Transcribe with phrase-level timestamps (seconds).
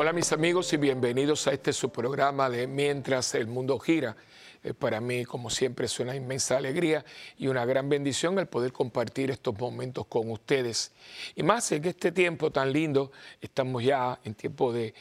[0.00, 4.16] Hola mis amigos y bienvenidos a este su programa de Mientras el mundo gira.
[4.62, 7.04] Eh, para mí, como siempre, es una inmensa alegría
[7.36, 10.92] y una gran bendición el poder compartir estos momentos con ustedes.
[11.34, 13.10] Y más en este tiempo tan lindo,
[13.40, 14.94] estamos ya en tiempo de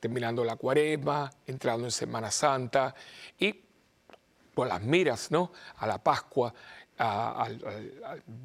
[0.00, 2.92] terminando la cuaresma, entrando en Semana Santa
[3.38, 3.54] y
[4.52, 5.52] por las miras ¿no?
[5.76, 6.52] a la Pascua,
[6.98, 7.60] al,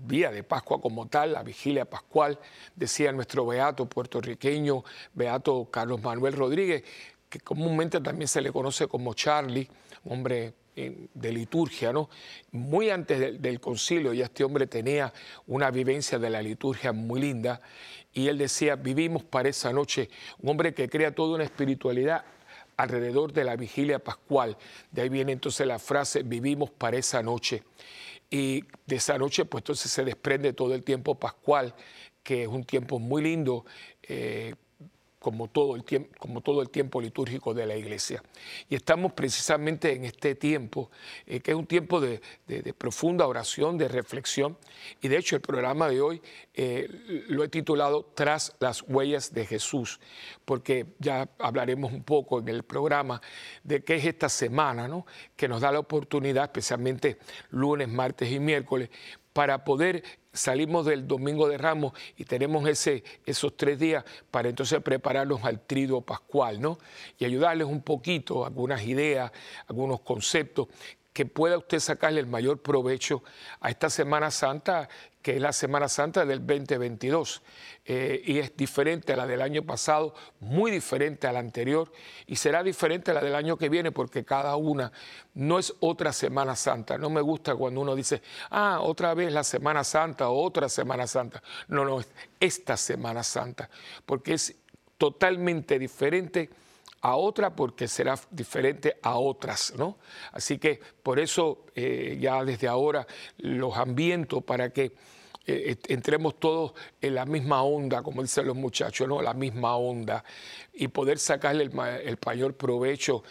[0.08, 2.40] día de Pascua como tal, la vigilia pascual,
[2.76, 6.84] decía nuestro beato puertorriqueño, beato Carlos Manuel Rodríguez,
[7.30, 9.70] que comúnmente también se le conoce como Charlie,
[10.06, 12.10] hombre eh, de liturgia, ¿no?
[12.52, 15.14] Muy antes del, concilio ya este hombre tenía
[15.46, 17.62] una vivencia de la liturgia muy linda
[18.14, 20.10] y él decía, vivimos para esa noche,
[20.40, 22.24] un hombre que crea toda una espiritualidad
[22.78, 24.56] alrededor de la vigilia pascual.
[24.90, 27.64] De ahí viene entonces la frase, vivimos para esa noche.
[28.30, 31.74] Y de esa noche, pues entonces se desprende todo el tiempo pascual,
[32.24, 33.66] que es un tiempo muy lindo.
[34.04, 34.56] Eh,
[35.20, 38.24] como todo, el tiempo, como todo el tiempo litúrgico de la iglesia.
[38.70, 40.90] Y estamos precisamente en este tiempo,
[41.26, 42.22] eh, que es un tiempo de,
[42.78, 44.58] profunda oración, de reflexión.
[45.02, 46.22] Y de hecho el programa de hoy
[46.54, 46.88] eh,
[47.28, 50.00] lo he titulado Tras las huellas de Jesús,
[50.46, 53.22] porque ya hablaremos un poco en el programa
[53.64, 55.06] de qué es esta semana, ¿no?
[55.36, 57.18] que nos da la oportunidad, especialmente
[57.50, 58.90] lunes, martes y miércoles,
[59.34, 60.04] para poder
[60.34, 65.62] salimos del domingo de Ramos y tenemos ese, esos tres días para entonces prepararlos al
[65.62, 66.78] trido pascual, ¿no?
[67.18, 69.32] Y ayudarles un poquito, algunas ideas,
[69.68, 70.68] algunos conceptos
[71.20, 73.24] que pueda usted sacarle el mayor provecho
[73.60, 74.88] a esta Semana Santa,
[75.22, 77.42] que es la Semana Santa del 2022.
[77.84, 81.92] Eh, y es diferente a la del año pasado, muy diferente a la anterior,
[82.26, 84.94] y será diferente a la del año que viene, porque cada una
[85.34, 86.98] no es otra Semana Santa.
[86.98, 91.06] No me gusta cuando uno dice, ah, otra vez la Semana Santa o otra Semana
[91.06, 91.44] Santa.
[91.68, 92.10] No, no, es
[92.40, 93.70] esta Semana Santa,
[94.06, 94.56] porque es
[94.98, 96.50] totalmente diferente
[97.02, 99.98] a otra porque será diferente a otras, ¿no?
[100.32, 104.92] Así que por eso eh, ya desde ahora los ambiento para que
[105.46, 109.22] eh, entremos todos en la misma onda, como dicen los muchachos, ¿no?
[109.22, 110.24] La misma onda
[110.74, 113.24] y poder sacarle el, mayor provecho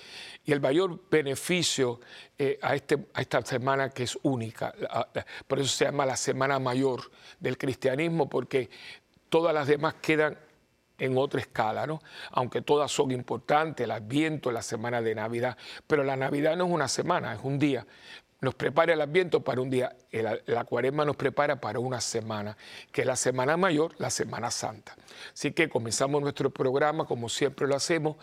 [0.44, 2.00] y el mayor beneficio
[2.36, 4.74] eh, a, este, a esta semana que es única.
[5.46, 7.02] Por eso se llama la semana mayor
[7.38, 8.68] del cristianismo, porque
[9.28, 10.38] todas las demás quedan
[10.98, 12.00] en otra escala, ¿no?
[12.30, 16.72] Aunque todas son importantes, el Adviento, la semana de Navidad, pero la Navidad no es
[16.72, 17.86] una semana, es un día.
[18.40, 19.96] Nos prepara el Adviento para un día,
[20.46, 22.56] la Cuaresma nos prepara para una semana,
[22.92, 24.96] que es la Semana Mayor, la Semana Santa.
[25.32, 28.16] Así que comenzamos nuestro programa, como siempre lo hacemos,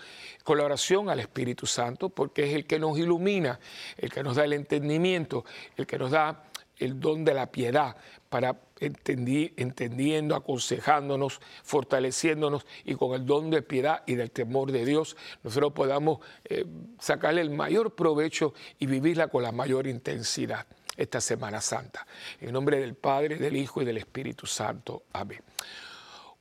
[0.46, 3.60] con la oración al Espíritu Santo, porque es el que nos ilumina,
[3.98, 5.44] el que nos da el entendimiento,
[5.76, 6.46] el que nos da
[6.78, 7.96] el don de la piedad
[8.30, 15.16] para entendiendo, aconsejándonos, fortaleciéndonos y con el don de piedad y del temor de Dios,
[15.44, 16.66] nosotros podamos eh,
[17.00, 20.66] sacarle el mayor provecho y vivirla con la mayor intensidad
[20.98, 22.06] esta Semana Santa.
[22.42, 25.04] En nombre del Padre, del Hijo y del Espíritu Santo.
[25.14, 25.42] Amén.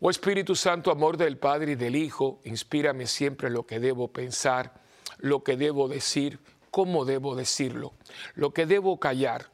[0.00, 4.74] Oh Espíritu Santo, amor del Padre y del Hijo, inspírame siempre lo que debo pensar,
[5.18, 6.40] lo que debo decir,
[6.70, 7.94] cómo debo decirlo,
[8.34, 9.53] lo que debo callar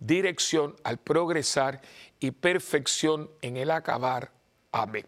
[0.00, 1.80] dirección al progresar
[2.18, 4.32] y perfección en el acabar.
[4.72, 5.06] Amén.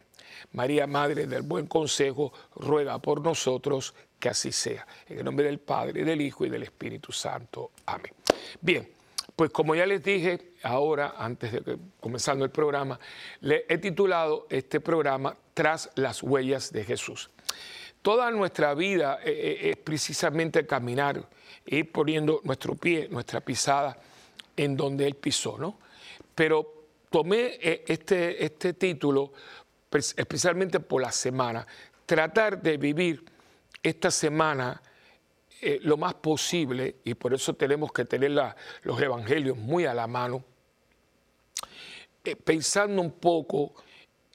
[0.53, 4.87] María, Madre del Buen Consejo, ruega por nosotros que así sea.
[5.09, 7.73] En el nombre del Padre, del Hijo y del Espíritu Santo.
[7.87, 8.13] Amén.
[8.61, 8.89] Bien,
[9.35, 12.99] pues como ya les dije ahora, antes de comenzando el programa,
[13.41, 17.31] le he titulado este programa Tras las huellas de Jesús.
[18.01, 21.29] Toda nuestra vida eh, eh, es precisamente caminar,
[21.67, 23.97] ir poniendo nuestro pie, nuestra pisada
[24.57, 25.79] en donde él pisó, ¿no?
[26.35, 29.33] Pero tomé eh, este, este título
[29.93, 31.67] especialmente por la semana,
[32.07, 33.23] tratar de vivir
[33.83, 34.81] esta semana
[35.61, 40.07] eh, lo más posible, y por eso tenemos que tener los evangelios muy a la
[40.07, 40.43] mano,
[42.25, 43.75] eh, pensando un poco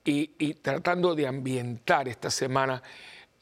[0.06, 2.82] y, tratando de ambientar esta semana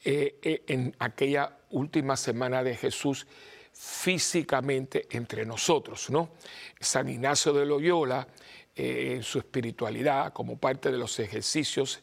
[0.04, 3.28] en aquella última semana de Jesús
[3.76, 6.10] físicamente entre nosotros.
[6.10, 6.30] ¿no?
[6.80, 8.28] San Ignacio de Loyola,
[8.76, 12.02] eh, en su espiritualidad, como parte de los ejercicios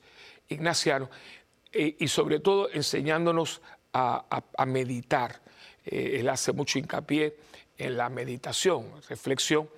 [0.49, 1.09] ignacianos,
[1.73, 5.43] eh, y sobre todo enseñándonos a, meditar.
[5.85, 7.37] Eh, él hace mucho hincapié
[7.77, 9.69] en la meditación, reflexión,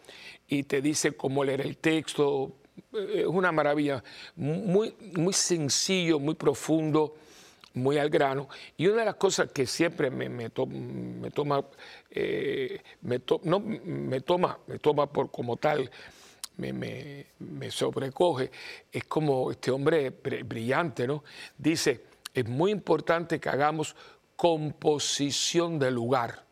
[0.48, 2.52] y te dice cómo leer el texto.
[2.92, 4.02] Eh, es una maravilla,
[4.36, 7.16] muy, muy sencillo, muy profundo,
[7.74, 8.48] muy al grano.
[8.76, 11.64] Y una de las cosas que siempre me, me, me toma,
[12.10, 15.90] eh, me, no, me toma, me toma por como tal,
[16.56, 16.72] me,
[17.38, 18.50] me, sobrecoge,
[18.92, 21.24] es como este hombre brillante, ¿no?
[21.58, 23.96] Dice, es muy importante que hagamos
[24.36, 26.44] composición de lugar.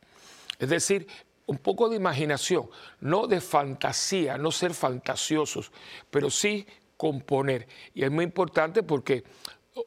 [0.59, 1.07] Es decir,
[1.47, 2.69] un poco de imaginación,
[3.01, 5.71] no de fantasía, no ser fantasiosos,
[6.11, 6.67] pero sí
[6.97, 7.67] componer.
[7.95, 9.25] Y es muy importante porque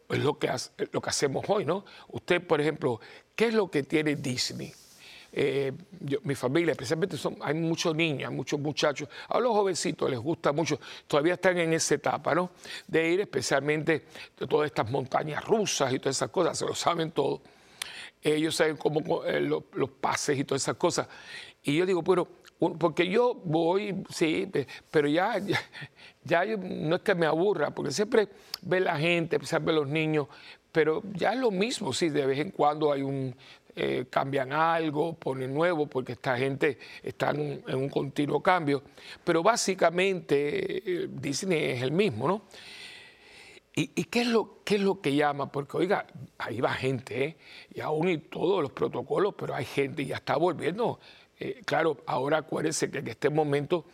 [0.09, 0.49] es lo que,
[0.91, 1.85] lo que hacemos hoy, ¿no?
[2.09, 2.99] Usted, por ejemplo,
[3.35, 4.73] ¿qué es lo que tiene Disney?
[5.37, 5.73] Eh,
[6.23, 10.79] mi familia, especialmente son, hay muchos niños, muchos muchachos, a los jovencitos les gusta mucho,
[11.07, 12.51] todavía están en esa etapa, ¿no?
[12.87, 14.05] De ir especialmente
[14.39, 17.41] de todas estas montañas rusas y todas esas cosas, se lo saben todo.
[18.21, 21.07] Ellos saben cómo eh, los, pases y todas esas cosas.
[21.61, 24.49] Y yo digo, pero, porque yo voy, sí,
[24.89, 25.35] pero ya,
[26.23, 28.29] ya, no es que me aburra, porque siempre
[28.61, 30.27] ve la gente, ve los niños,
[30.71, 33.35] pero ya es lo mismo, sí, de vez en cuando hay un
[33.77, 38.83] eh, cambian algo, ponen nuevo, porque esta gente está en un, continuo cambio.
[39.21, 42.43] Pero básicamente eh, Disney es el mismo, ¿no?
[43.77, 45.51] ¿Y, qué, es lo, qué es lo que llama?
[45.51, 46.07] Porque, oiga,
[46.37, 47.37] ahí va gente, ¿eh?
[47.73, 50.97] y aún y todos los protocolos, pero hay gente y ya está volviendo.
[51.39, 53.85] Eh, claro, ahora acuérdense que en este momento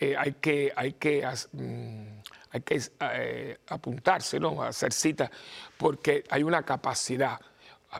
[0.00, 2.20] hay que, hay que, mm,
[2.50, 4.62] hay que apuntarse, ¿no?
[4.62, 5.30] Hacer cita,
[5.78, 7.40] porque hay una capacidad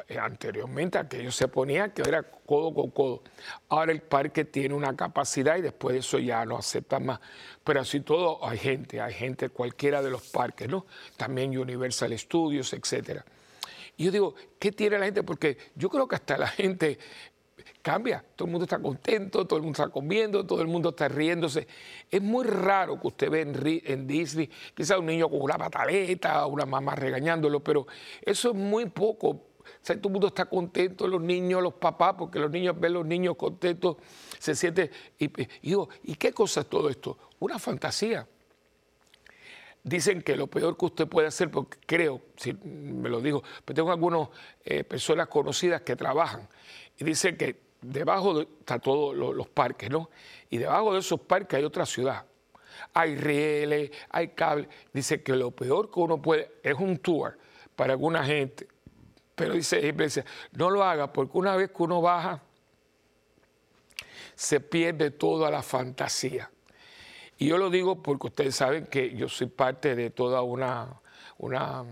[0.09, 3.23] eh, anteriormente aquello se ponía que era codo con codo.
[3.69, 7.21] Ahora el parque tiene una capacidad y después de eso ya no acepta más.
[7.63, 10.87] Pero así todo hay gente, hay gente cualquiera de los parques, ¿no?
[11.17, 13.25] También Universal Studios, etcétera.
[13.97, 15.23] Y yo digo, ¿qué tiene la gente?
[15.23, 16.99] Porque yo creo que hasta la gente
[17.85, 18.25] cambia.
[18.35, 21.69] Todo el mundo está contento, todo el mundo está comiendo, todo el mundo está riéndose.
[22.11, 26.65] Es muy raro que usted ve en, Disney quizás un niño con una pataleta, una
[26.65, 27.87] mamá regañándolo, pero
[28.23, 29.51] eso es muy poco
[29.83, 33.37] todo el mundo está contento, los niños, los papás, porque los niños ven los niños
[33.37, 33.97] contentos,
[34.39, 34.91] se siente.
[35.19, 35.31] Y,
[35.63, 37.19] digo, ¿y qué cosa es todo esto?
[37.39, 38.27] Una fantasía.
[39.83, 43.75] Dicen que lo peor que usted puede hacer, porque creo, si me lo digo, pero
[43.75, 44.29] tengo algunas
[44.65, 46.49] eh, personas conocidas que trabajan
[46.99, 50.11] y dicen que debajo de, están todos los, parques, ¿no?
[50.51, 52.25] Y debajo de esos parques hay otra ciudad.
[52.93, 54.69] Hay rieles, hay cables.
[54.93, 57.39] Dice que lo peor que uno puede es un tour
[57.77, 58.69] para alguna gente
[59.35, 62.43] pero dice no lo haga porque una vez que uno baja,
[64.35, 66.51] se pierde toda la fantasía.
[67.39, 71.01] Y yo lo digo porque ustedes saben que yo soy parte de toda una,
[71.39, 71.85] una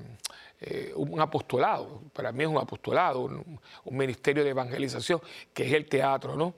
[0.64, 5.20] eh, un apostolado, para mí es un apostolado, un, ministerio de evangelización,
[5.52, 6.54] que es el teatro, ¿no?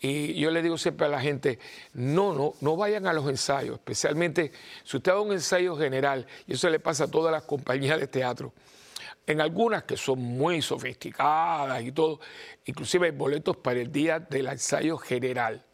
[0.00, 1.58] Y yo le digo siempre a la gente,
[1.92, 4.52] no, no, no vayan a los ensayos, especialmente
[4.84, 8.06] si usted va un ensayo general, y eso le pasa a todas las compañías de
[8.06, 8.52] teatro,
[9.26, 12.20] en algunas que son muy sofisticadas y todo,
[12.64, 15.64] inclusive hay boletos para el día del ensayo general.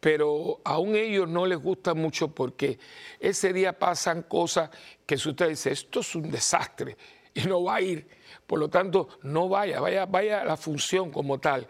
[0.00, 2.78] Pero aún ellos no les gusta mucho porque
[3.18, 4.70] ese día pasan cosas
[5.06, 6.96] que si usted dice, esto es un desastre
[7.34, 8.08] y no va a ir,
[8.46, 11.68] por lo tanto, no vaya, vaya, vaya a la función como tal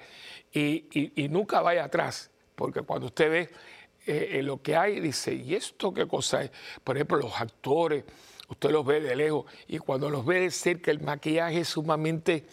[0.53, 3.51] y, nunca vaya atrás, porque cuando usted ve
[4.07, 6.51] eh, eh, lo que hay, dice, ¿y esto qué cosa es?
[6.83, 8.05] Por ejemplo, los actores,
[8.49, 12.47] usted los ve de lejos y cuando los ve de cerca el maquillaje es sumamente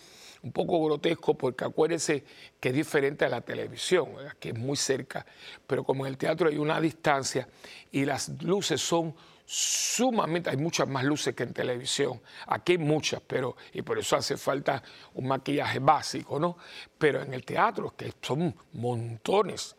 [0.43, 2.23] un poco grotesco porque acuérdese
[2.59, 5.25] que es diferente a la televisión, que es muy cerca,
[5.65, 7.47] pero como en el teatro hay una distancia
[7.91, 9.15] y las luces son
[9.49, 14.17] sumamente, hay muchas más luces que en televisión, aquí hay muchas, pero y por eso
[14.17, 16.57] hace falta un maquillaje básico, ¿no?
[16.97, 19.73] Pero en el teatro, que son montones,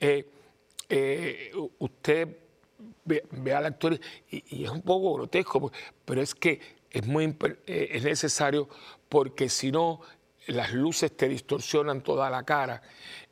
[0.00, 0.28] eh,
[0.88, 2.36] eh, usted
[3.04, 5.70] ve, al actor y, es un poco grotesco,
[6.04, 7.24] pero es que es, muy,
[7.66, 8.68] eh, es necesario
[9.12, 10.00] porque si no
[10.46, 12.80] las luces te distorsionan toda la cara.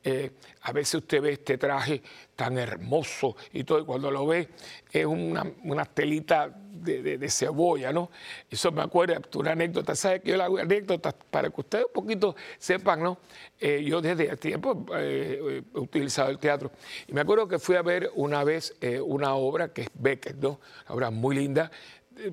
[0.03, 0.29] Eh,
[0.61, 2.03] a veces usted ve este traje
[2.35, 4.49] tan hermoso y todo, y cuando lo ve
[4.91, 8.11] es una, una telita de, cebolla, ¿no?
[8.47, 11.85] Eso me acuerda de una anécdota, ¿sabe que yo le hago anécdotas para que ustedes
[11.85, 13.17] un poquito sepan, ¿no?
[13.59, 16.71] Eh, yo desde tiempo eh, he utilizado el teatro
[17.07, 20.59] y me acuerdo que fui a ver una vez una obra que es Beckett, ¿no?
[20.85, 21.71] Una obra muy linda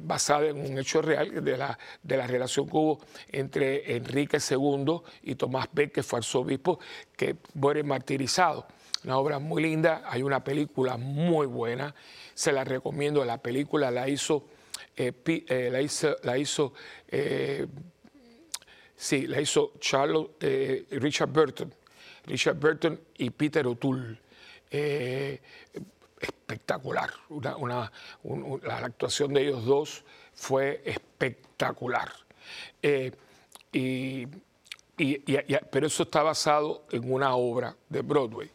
[0.00, 5.00] basada en un hecho real de la, de la relación que hubo entre Enrique II
[5.22, 6.78] y Tomás Beck, que fue arzobispo,
[7.16, 8.66] que muere martirizado.
[9.04, 11.94] Una obra muy linda, hay una película muy buena,
[12.34, 14.48] se la recomiendo, la película la hizo,
[14.96, 16.72] eh, eh, la hizo, la hizo
[17.08, 17.66] eh,
[19.00, 20.26] Sí, la hizo Charles,
[20.90, 21.72] Richard Burton.
[22.26, 24.18] Richard Burton y Peter O'Toole.
[26.20, 27.10] Espectacular.
[28.62, 32.12] la actuación de ellos dos fue espectacular.
[32.82, 33.12] Eh,
[33.72, 34.26] y,
[35.70, 38.50] pero eso está basado en una obra de Broadway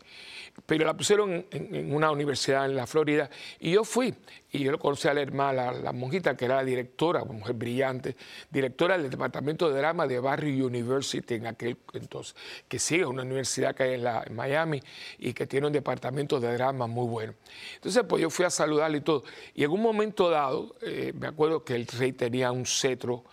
[0.65, 3.29] pero la pusieron en, una universidad en la Florida
[3.59, 4.13] y yo fui
[4.51, 7.55] y yo lo conocí a la hermana, la, monjita que era la directora, una mujer
[7.55, 8.15] brillante,
[8.49, 12.35] directora del departamento de drama de Barry University en aquel entonces,
[12.67, 14.81] que sigue una universidad que hay en, la, Miami
[15.17, 17.33] y que tiene un departamento de drama muy bueno.
[17.75, 21.27] Entonces pues yo fui a saludarle y todo y en un momento dado eh, me
[21.27, 23.23] acuerdo que el rey tenía un cetro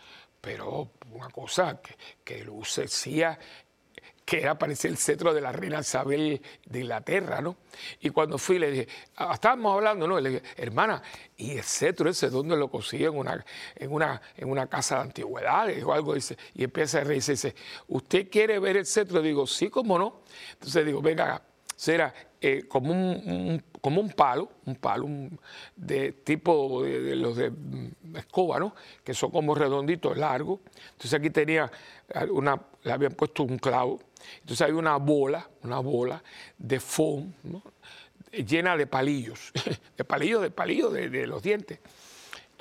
[0.40, 1.94] pero una cosa que,
[2.24, 3.38] que lucía
[4.30, 7.56] que era parecía el cetro de la reina Isabel de Inglaterra, ¿no?
[7.98, 10.20] Y cuando fui le dije, ah, estábamos hablando, ¿no?
[10.20, 11.02] le dije, hermana,
[11.36, 13.06] ¿y el cetro ese dónde lo consigue?
[13.06, 13.44] En una,
[13.74, 17.56] en una, en una casa de antigüedades o algo, dice, y empieza a reírse, dice,
[17.88, 19.20] ¿usted quiere ver el cetro?
[19.20, 20.22] Digo, sí, cómo no.
[20.52, 21.42] Entonces digo, venga,
[21.74, 25.08] será eh, como, un, como un palo, un palo
[25.74, 28.76] de tipo de, los de mm, escoba, ¿no?
[29.02, 30.60] que son como redonditos, largos.
[30.92, 31.68] Entonces aquí tenía
[32.30, 33.98] una, le habían puesto un clavo.
[34.40, 36.22] Entonces hay una bola, una bola
[36.58, 37.32] de foam,
[38.32, 39.52] llena de palillos,
[39.96, 41.80] de palillos, de palillos de, los dientes,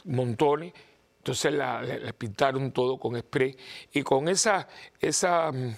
[0.06, 0.74] montones.
[1.18, 3.56] Entonces le, pintaron todo con spray
[3.94, 4.68] y con esa,
[5.00, 5.76] esa mm,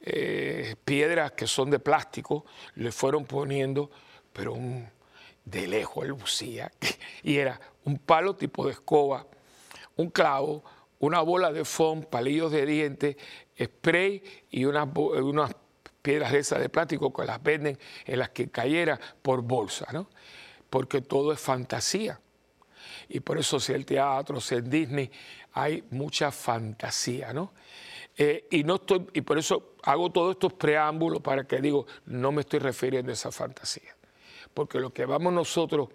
[0.00, 3.90] eh, piedras que son de plástico, le fueron poniendo,
[4.32, 4.56] pero
[5.44, 6.70] de lejos lucía,
[7.22, 9.26] y era un palo tipo de escoba,
[9.96, 10.64] un clavo,
[11.00, 13.16] una bola de foam, palillos de dientes,
[13.60, 15.54] spray y unas, unas
[16.02, 20.08] piedras de esas de plástico que las venden en las que cayera por bolsa, ¿no?
[20.70, 22.20] Porque todo es fantasía.
[23.08, 25.10] Y por eso si el teatro, si el Disney,
[25.52, 27.52] hay mucha fantasía, ¿no?
[28.16, 32.32] Eh, y, no estoy, y por eso hago todos estos preámbulos para que digo, no
[32.32, 33.96] me estoy refiriendo a esa fantasía.
[34.52, 35.88] Porque lo que vamos nosotros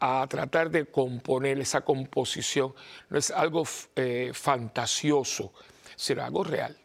[0.00, 2.74] a tratar de componer esa composición
[3.08, 3.62] no es algo
[3.94, 5.52] eh, fantasioso,
[5.96, 6.76] sino algo real.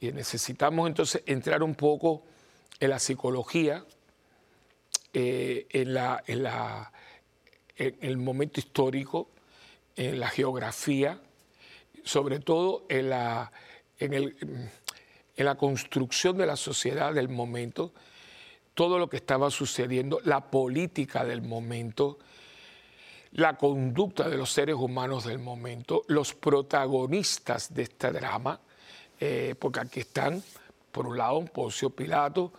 [0.00, 2.24] Y necesitamos entonces entrar un poco
[2.80, 3.84] en la psicología,
[5.12, 6.92] eh, en, la, en, la,
[7.76, 9.30] en el momento histórico,
[9.96, 11.20] en la geografía,
[12.04, 13.52] sobre todo en la
[13.98, 14.70] en,
[15.36, 17.92] la construcción de la sociedad del momento,
[18.74, 22.18] todo lo que estaba sucediendo, la política del momento,
[23.32, 28.60] la conducta de los seres humanos del momento, los protagonistas de este drama,
[29.26, 30.42] eh, porque aquí están,
[30.92, 32.52] por un lado, Poncio Pilato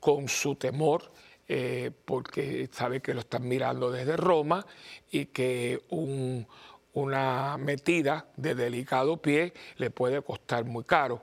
[0.00, 1.12] con su temor,
[1.46, 4.64] eh, porque sabe que lo están mirando desde Roma
[5.10, 6.46] y que un,
[6.94, 11.22] una metida de delicado pie le puede costar muy caro.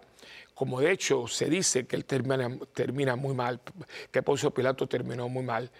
[0.54, 3.62] Como de hecho se dice que él termina, muy mal,
[4.12, 5.72] que Poncio Pilato terminó muy mal,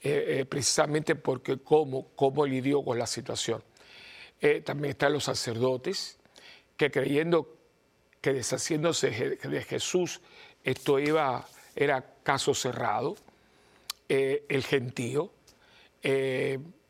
[0.00, 3.62] eh, precisamente porque cómo, cómo lidió con la situación.
[4.64, 6.18] También están los sacerdotes
[6.78, 7.55] que creyendo
[8.26, 10.20] que deshaciéndose de Jesús
[10.64, 13.14] esto iba, era caso cerrado,
[14.08, 15.30] el gentío,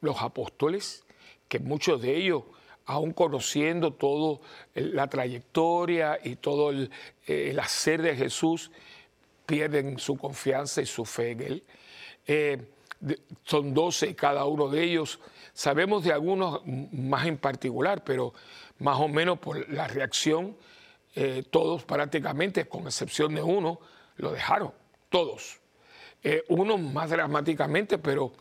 [0.00, 1.04] los apóstoles,
[1.46, 2.42] que muchos de ellos,
[2.86, 4.38] aún conociendo toda
[4.74, 8.70] la trayectoria y todo el, hacer de Jesús,
[9.44, 11.64] pierden su confianza y su fe en Él.
[12.26, 12.62] Eh,
[13.44, 15.20] son doce cada uno de ellos.
[15.52, 18.32] Sabemos de algunos más en particular, pero
[18.78, 20.56] más o menos por la reacción,
[21.16, 23.80] eh, todos prácticamente, con excepción de uno,
[24.18, 24.72] lo dejaron,
[25.08, 25.58] todos.
[26.22, 28.32] Eh, unos más dramáticamente, pero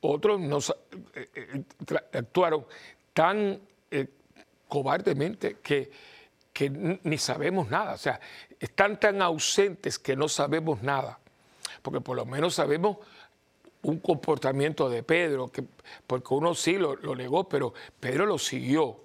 [0.00, 0.74] otros nos,
[1.14, 1.64] eh,
[2.12, 2.64] actuaron
[3.12, 3.60] tan
[4.68, 5.90] cobardemente que,
[6.52, 7.92] que ni sabemos nada.
[7.92, 8.18] O sea,
[8.58, 11.18] están tan ausentes que no sabemos nada.
[11.82, 12.98] Porque por lo menos sabemos
[13.82, 15.64] un comportamiento de Pedro, que,
[16.06, 19.00] porque uno sí lo, negó, pero Pedro lo siguió.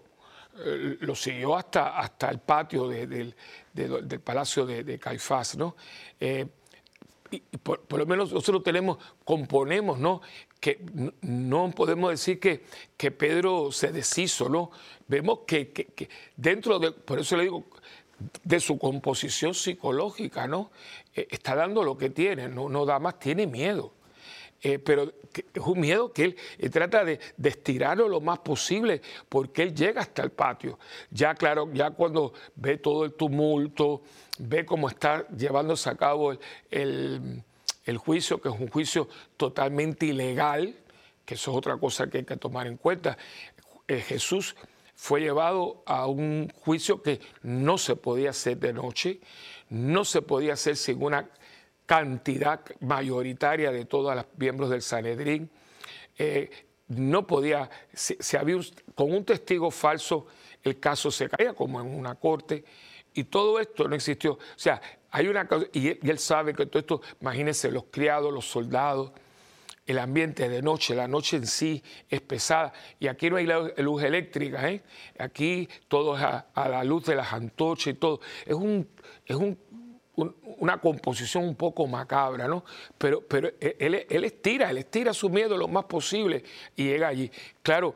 [1.01, 3.35] Lo siguió hasta, hasta el patio del
[4.23, 5.75] palacio de, Caifás, ¿no?
[7.31, 10.21] y por, lo menos nosotros tenemos, componemos, ¿no?
[10.59, 10.79] Que
[11.21, 12.63] no podemos decir que,
[12.95, 14.71] que Pedro se deshizo, ¿no?
[15.07, 17.65] Vemos que, dentro de, por eso le digo,
[18.43, 20.71] de su composición psicológica, ¿no?
[21.13, 23.93] Eh, está dando lo que tiene, no, no da más, tiene miedo.
[24.61, 26.23] Eh, pero es un miedo que
[26.57, 30.79] él, trata de, de, estirarlo lo más posible porque él llega hasta el patio.
[31.11, 34.01] Ya claro, ya cuando ve todo el tumulto,
[34.39, 36.33] ve cómo está llevándose a cabo
[36.69, 37.43] el,
[37.97, 40.75] juicio, que es un juicio totalmente ilegal,
[41.25, 43.17] que eso es otra cosa que hay que tomar en cuenta.
[43.87, 44.55] Eh, Jesús
[44.95, 49.19] fue llevado a un juicio que no se podía hacer de noche,
[49.69, 51.29] no se podía hacer sin una
[51.87, 55.49] cantidad mayoritaria de todos los miembros del Sanedrín.
[56.19, 56.51] Eh,
[56.89, 58.57] no podía, se, había
[58.93, 60.27] con un testigo falso
[60.63, 62.63] el caso se caía como en una corte
[63.13, 64.33] y todo esto no existió.
[64.33, 68.45] O sea, hay una cosa, y él sabe que todo esto, imagínense, los criados, los
[68.45, 69.11] soldados,
[69.85, 74.03] el ambiente de noche, la noche en sí es pesada y aquí no hay luz
[74.03, 74.83] eléctrica, ¿eh?
[75.17, 78.19] aquí todo es a, la luz de las antorchas y todo.
[78.45, 78.87] Es, un,
[79.25, 79.35] es
[80.17, 82.65] una composición un poco macabra, ¿no?
[82.97, 86.43] Pero, pero él, él, estira, él estira su miedo lo más posible
[86.75, 87.31] y llega allí.
[87.61, 87.95] Claro,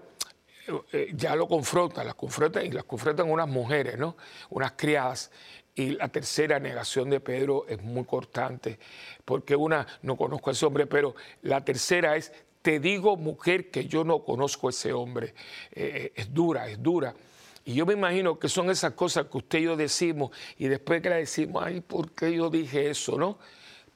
[0.91, 4.15] eh, ya lo confronta, las confrontan y las confrontan unas mujeres, ¿no?
[4.49, 5.31] Unas criadas.
[5.73, 8.77] Y la tercera negación de Pedro es muy cortante,
[9.25, 13.85] porque una, no conozco a ese hombre, pero la tercera es, te digo mujer que
[13.85, 15.33] yo no conozco a ese hombre.
[15.71, 17.15] Eh, es dura, es dura.
[17.63, 21.01] Y yo me imagino que son esas cosas que usted y yo decimos y después
[21.01, 23.37] que la decimos, ay, ¿por qué yo dije eso, no?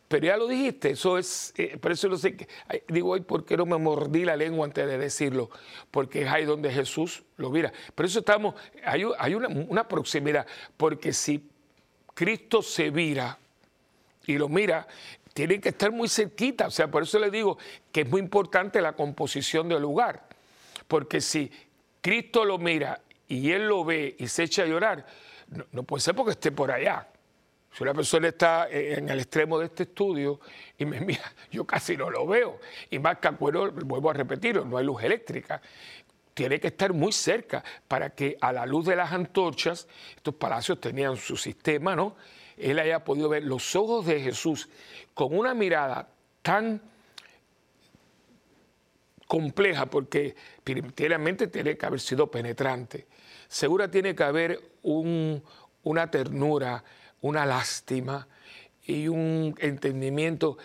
[0.07, 2.47] Pero ya lo dijiste, eso es, eh, por eso lo sé, que,
[2.89, 5.49] digo, ay, ¿por qué no me mordí la lengua antes de decirlo?
[5.89, 7.73] Porque es ahí donde Jesús lo mira.
[7.95, 8.53] Por eso estamos,
[8.83, 9.03] hay,
[9.33, 10.45] una proximidad,
[10.77, 11.49] porque si
[12.13, 13.39] Cristo se vira
[14.27, 14.87] y lo mira,
[15.33, 16.67] tiene que estar muy cerquita.
[16.67, 17.57] O sea, por eso le digo
[17.91, 20.27] que es muy importante la composición del lugar.
[20.87, 21.51] Porque si
[22.01, 25.05] Cristo lo mira y él lo ve y se echa a llorar,
[25.71, 27.07] no, puede ser porque esté por allá.
[27.71, 30.39] Si una persona está en el extremo de este estudio
[30.77, 32.59] y me mira, yo casi no lo veo.
[32.89, 35.61] Y más que acuerdo, vuelvo a repetirlo, no hay luz eléctrica
[36.35, 40.81] tiene que estar muy cerca para que a la luz de las antorchas, estos palacios
[40.81, 42.17] tenían su sistema, ¿no?
[42.57, 44.69] Él haya podido ver los ojos de Jesús
[45.13, 46.09] con una mirada
[46.41, 46.81] tan
[49.27, 53.07] compleja, porque primeramente tiene que haber sido penetrante.
[53.47, 56.83] Segura tiene que haber una ternura,
[57.21, 58.27] una lástima
[58.83, 60.57] y un entendimiento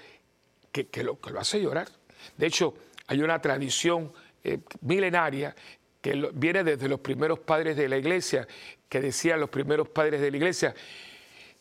[0.73, 1.89] que, lo, que lo hace llorar.
[2.37, 2.75] De hecho,
[3.07, 4.13] hay una tradición
[4.45, 5.55] eh, milenaria
[6.01, 8.47] que viene desde los primeros padres de la iglesia,
[8.89, 10.75] que decían los primeros padres de la iglesia,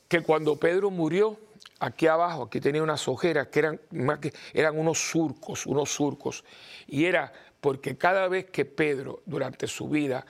[0.07, 1.39] que cuando Pedro murió,
[1.79, 3.79] aquí abajo, aquí tenía unas ojeras que eran,
[4.21, 6.43] que, eran unos surcos, unos surcos,
[6.87, 10.25] y era porque cada vez que Pedro durante su vida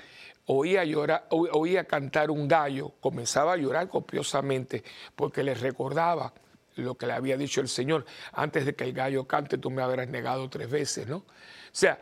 [0.52, 4.84] oía, llorar, oía cantar un gallo, comenzaba a llorar copiosamente
[5.16, 6.34] porque le recordaba
[6.76, 9.84] lo que le había dicho el Señor, antes de que el gallo cante tú me
[9.84, 11.18] habrás negado tres veces, ¿no?
[11.18, 11.26] O
[11.72, 12.00] sea,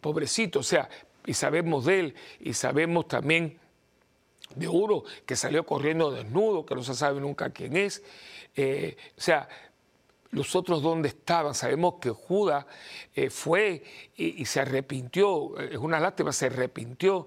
[0.00, 0.88] pobrecito, o sea,
[1.26, 3.58] y sabemos de él, y sabemos también
[4.54, 8.02] de uno que salió corriendo desnudo, que no se sabe nunca quién es.
[8.56, 9.48] Eh, o sea,
[10.30, 11.54] los otros dónde estaban.
[11.54, 12.66] Sabemos que Judas
[13.14, 13.82] eh, fue
[14.16, 17.26] y, se arrepintió, es una lástima, se arrepintió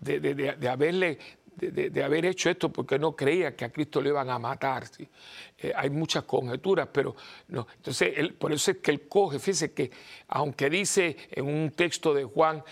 [0.00, 1.18] de haberle
[1.56, 4.84] de, haber hecho esto porque no creía que a Cristo le iban a matar.
[5.58, 7.14] Eh, hay muchas conjeturas, pero
[7.48, 7.66] no.
[7.76, 9.90] Entonces, por eso es que él coge, fíjese que
[10.28, 12.62] aunque dice en un texto de Juan,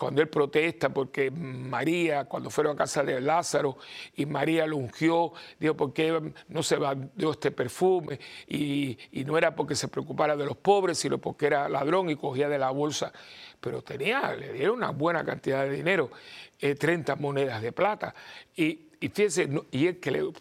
[0.00, 3.76] cuando él protesta porque María, cuando fueron a casa de Lázaro
[4.16, 6.78] y María lo ungió, dijo, ¿por qué no se
[7.16, 8.18] dio este perfume?
[8.48, 12.16] Y, y, no era porque se preocupara de los pobres, sino porque era ladrón y
[12.16, 13.12] cogía de la bolsa.
[13.60, 16.10] Pero tenía, le dieron una buena cantidad de dinero.
[16.58, 18.14] 30 eh, monedas de plata.
[18.56, 20.32] Y, y fíjense, y él que,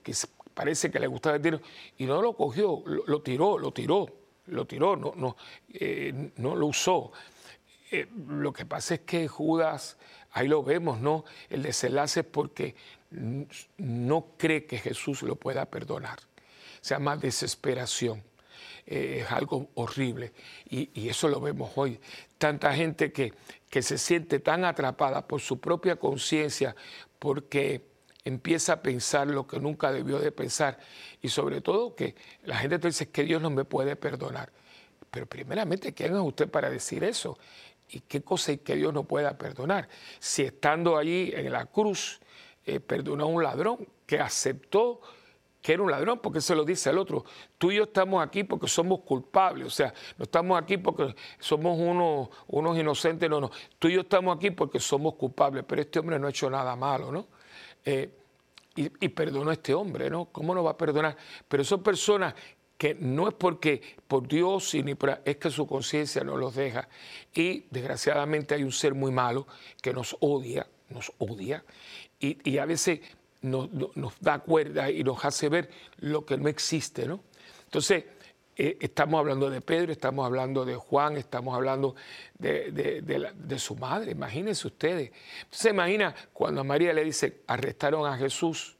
[0.53, 1.61] parece que le gustaba el dinero,
[1.97, 4.05] y no lo cogió, lo, tiró, lo tiró,
[4.45, 5.35] lo tiró, no, no,
[5.73, 7.11] eh, no lo usó.
[7.91, 9.97] Eh, lo que pasa es que Judas,
[10.31, 11.25] ahí lo vemos, ¿no?
[11.49, 12.75] El desenlace es porque
[13.77, 16.19] no cree que Jesús lo pueda perdonar.
[16.81, 18.23] Se llama desesperación.
[18.85, 20.33] es algo horrible.
[20.69, 21.99] Y, y, eso lo vemos hoy.
[22.37, 23.33] Tanta gente que
[23.69, 26.75] que se siente tan atrapada por su propia conciencia
[27.19, 27.87] porque
[28.25, 30.79] empieza a pensar lo que nunca debió de pensar
[31.21, 34.51] y sobre todo que la gente te dice que Dios no me puede perdonar.
[35.11, 37.37] Pero primeramente, ¿quién es usted para decir eso?
[37.89, 39.89] ¿Y qué cosa es que Dios no pueda perdonar?
[40.19, 42.19] Si estando allí en la cruz
[42.65, 45.01] eh, perdonó a un ladrón que aceptó
[45.61, 47.25] que era un ladrón, porque se lo dice el otro.
[47.57, 51.77] Tú y yo estamos aquí porque somos culpables, o sea, no estamos aquí porque somos
[51.77, 53.51] unos, unos inocentes, no, no.
[53.77, 56.75] Tú y yo estamos aquí porque somos culpables, pero este hombre no ha hecho nada
[56.75, 57.27] malo, ¿no?
[57.83, 58.09] Eh,
[58.75, 60.25] y, perdonó a este hombre, ¿no?
[60.25, 61.17] ¿Cómo no va a perdonar?
[61.49, 62.33] Pero son personas
[62.79, 66.89] que no es porque por Dios, es que su conciencia no los deja.
[67.35, 69.45] Y desgraciadamente hay un ser muy malo
[69.81, 71.63] que nos odia, nos odia,
[72.19, 73.01] y, y a veces
[73.41, 73.69] nos,
[74.19, 77.21] da cuerda y nos hace ver lo que no existe, ¿no?
[77.65, 78.05] Entonces,
[78.55, 81.95] eh, estamos hablando de Pedro, estamos hablando de Juan, estamos hablando
[82.37, 85.11] de, su madre, imagínense ustedes.
[85.49, 88.75] Se imagina cuando a María le dice, arrestaron a Jesús,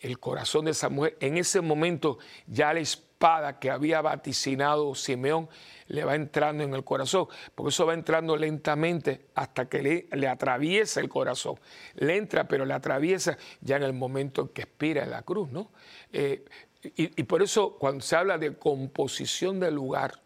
[0.00, 5.48] el corazón de esa mujer, en ese momento ya la espada que había vaticinado Simeón
[5.88, 11.00] le va entrando en el corazón, porque eso va entrando lentamente hasta que le, atraviesa
[11.00, 11.58] el corazón.
[11.96, 15.50] Le entra, pero le atraviesa ya en el momento en que expira en la cruz,
[15.50, 15.70] ¿no?
[16.12, 16.44] Eh,
[16.94, 20.20] y, por eso cuando se habla de composición del lugar,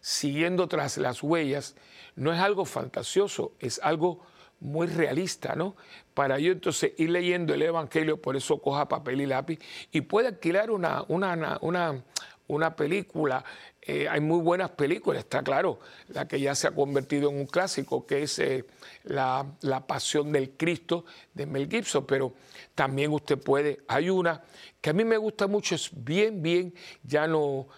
[0.00, 1.76] siguiendo tras las huellas,
[2.16, 4.20] no es algo fantasioso, es algo
[4.60, 5.76] muy realista, ¿no?
[6.14, 9.58] Para yo entonces ir leyendo el Evangelio, por eso coja papel y lápiz,
[9.92, 12.02] y puede alquilar una, una, una,
[12.46, 13.44] una película.
[13.86, 15.78] Eh, hay muy buenas películas, está claro,
[16.08, 18.64] la que ya se ha convertido en un clásico, que es eh,
[19.04, 21.04] la, la, Pasión del Cristo
[21.34, 22.32] de Mel Gibson, pero
[22.74, 24.42] también usted puede, hay una
[24.80, 27.68] que a mí me gusta mucho, es bien, bien, ya no,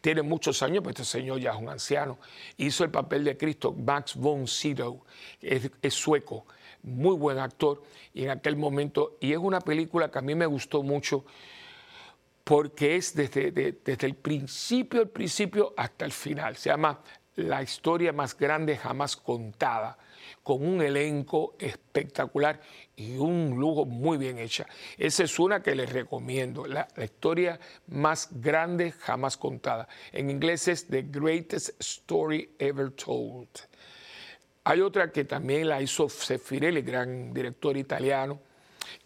[0.00, 2.18] tiene muchos años, pero este señor ya es un anciano,
[2.56, 5.04] hizo el papel de Cristo, Max von Sydow,
[5.42, 6.46] es, es sueco,
[6.82, 7.82] muy buen actor,
[8.14, 11.26] y en aquel momento, y es una película que a mí me gustó mucho,
[12.44, 16.56] porque es desde, desde el principio, el principio hasta el final.
[16.56, 17.00] Se llama
[17.36, 19.96] La historia más grande jamás contada,
[20.42, 22.60] con un elenco espectacular
[22.96, 24.66] y un lujo muy bien hecha.
[24.98, 29.88] Esa es una que les recomiendo, la, la, historia más grande jamás contada.
[30.10, 33.48] En inglés es The Greatest Story Ever Told.
[34.64, 38.40] Hay otra que también la hizo Sefirelli, gran director italiano,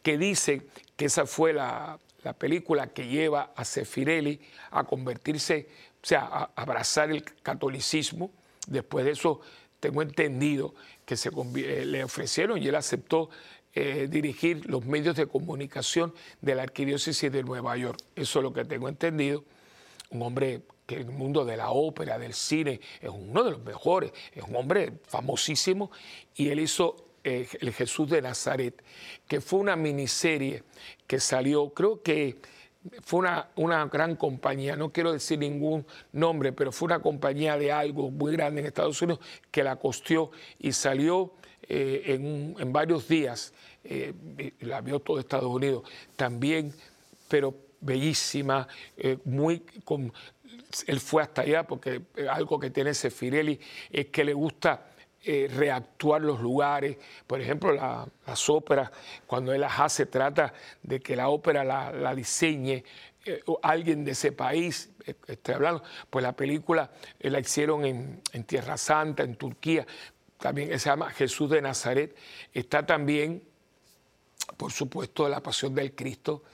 [0.03, 4.41] que dice que esa fue la, la película que lleva a Sefirelli
[4.73, 5.69] a convertirse,
[6.03, 8.33] o sea, a abrazar el catolicismo.
[8.67, 9.41] Después de eso,
[9.79, 13.31] tengo entendido que se eh, le ofrecieron y él aceptó
[13.73, 18.01] eh, dirigir los medios de comunicación de la Arquidiócesis de Nueva York.
[18.17, 19.45] Eso es lo que tengo entendido.
[20.11, 23.63] Un hombre que en el mundo de la ópera, del cine, es uno de los
[23.63, 25.93] mejores, es un hombre famosísimo
[26.35, 28.85] y él hizo eh, el Jesús de Nazaret,
[29.27, 30.63] que fue una miniserie
[31.09, 32.37] que salió, creo que
[33.03, 37.73] fue una, una, gran compañía, no quiero decir ningún nombre, pero fue una compañía de
[37.73, 39.19] algo muy grande en Estados Unidos
[39.51, 41.33] que la costeó y salió
[41.69, 44.15] eh, en, en, varios días, eh,
[44.61, 45.83] la vio todo Estados Unidos
[46.15, 46.73] también,
[47.27, 48.69] pero bellísima,
[49.25, 50.13] muy con,
[50.87, 53.59] él fue hasta allá porque algo que tiene Sefirelli
[53.91, 54.93] es que le gusta
[55.29, 56.99] eh, reactuar los lugares.
[57.27, 58.93] Por ejemplo, las óperas,
[59.27, 62.85] cuando él las hace, trata de que la ópera la, diseñe
[63.25, 68.77] eh, alguien de ese país, eh, estoy hablando, pues la película la hicieron en, Tierra
[68.77, 69.85] Santa, en Turquía,
[70.39, 72.17] también se llama Jesús de Nazaret,
[72.55, 73.43] está también,
[74.57, 76.45] por supuesto, La Pasión del Cristo.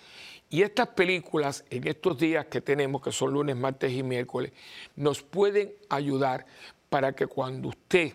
[0.49, 4.53] Y estas películas, en estos días que tenemos, que son lunes, martes y miércoles,
[4.97, 6.47] nos pueden ayudar
[6.89, 8.15] para que cuando usted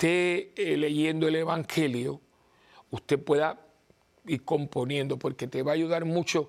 [0.00, 2.22] esté eh, leyendo el Evangelio,
[2.90, 3.60] usted pueda
[4.26, 6.48] ir componiendo, porque te va a ayudar mucho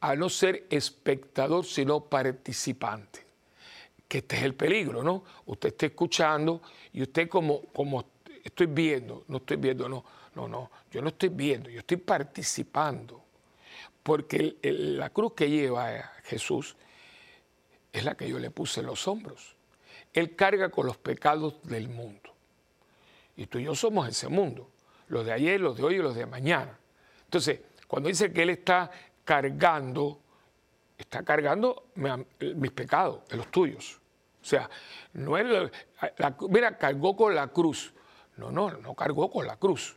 [0.00, 3.24] a no ser espectador, sino participante.
[4.08, 5.22] Que este es el peligro, ¿no?
[5.46, 6.60] Usted está escuchando
[6.92, 8.04] y usted como, como
[8.42, 13.22] estoy viendo, no estoy viendo, no, no, no, yo no estoy viendo, yo estoy participando.
[14.02, 16.74] Porque la cruz que lleva a Jesús
[17.92, 19.54] es la que yo le puse en los hombros.
[20.12, 22.21] Él carga con los pecados del mundo.
[23.42, 24.70] Y tú y yo somos ese mundo,
[25.08, 26.78] los de ayer, los de hoy y los de mañana.
[27.24, 28.88] Entonces, cuando dice que Él está
[29.24, 30.20] cargando,
[30.96, 34.00] está cargando mis pecados, los tuyos.
[34.40, 34.70] O sea,
[35.14, 37.92] no es la, mira, cargó con la cruz.
[38.36, 39.96] No, no, no cargó con la cruz.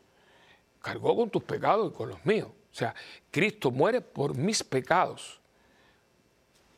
[0.81, 2.49] Cargó con tus pecados y con los míos.
[2.49, 2.95] O sea,
[3.29, 5.39] Cristo muere por mis pecados.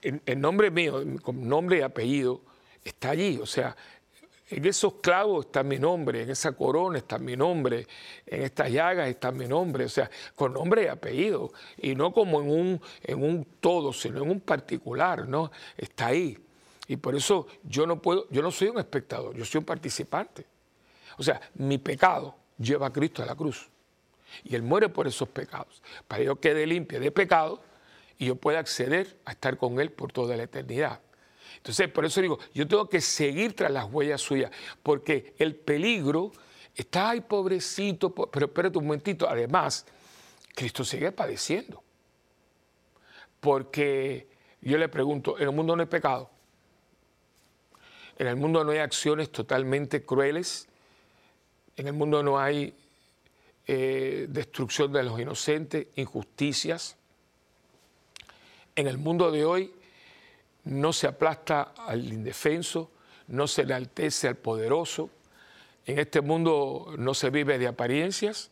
[0.02, 2.42] En, nombre mío, con nombre y apellido,
[2.84, 3.40] está allí.
[3.42, 3.76] O sea,
[4.50, 7.86] en esos clavos está mi nombre, en esa corona está mi nombre,
[8.26, 12.42] en estas llagas está mi nombre, o sea, con nombre y apellido, y no como
[12.42, 15.52] en un, en un todo, sino en un particular, ¿no?
[15.76, 16.38] Está ahí.
[16.88, 20.46] Y por eso yo no puedo, yo no soy un espectador, yo soy un participante.
[21.18, 23.70] O sea, mi pecado lleva a Cristo a la cruz.
[24.44, 27.62] Y Él muere por esos pecados, para que yo quede limpio de pecado
[28.18, 31.02] y yo pueda acceder a estar con Él por toda la eternidad.
[31.58, 36.32] Entonces, por eso digo, yo tengo que seguir tras las huellas suyas, porque el peligro
[36.76, 39.86] está, ay, pobrecito, pero espérate un momentito, además,
[40.56, 41.84] Cristo sigue padeciendo.
[43.40, 44.28] Porque
[44.62, 46.30] yo le pregunto, ¿en el mundo no hay pecado?
[48.18, 50.68] ¿En el mundo no hay acciones totalmente crueles?
[51.76, 52.76] ¿En el mundo no hay
[53.68, 56.98] eh, destrucción de los inocentes, injusticias?
[58.76, 59.74] En el mundo de hoy
[60.68, 62.92] no se aplasta al indefenso,
[63.28, 65.10] no se enaltece al poderoso.
[65.86, 68.52] En este mundo no se vive de apariencias,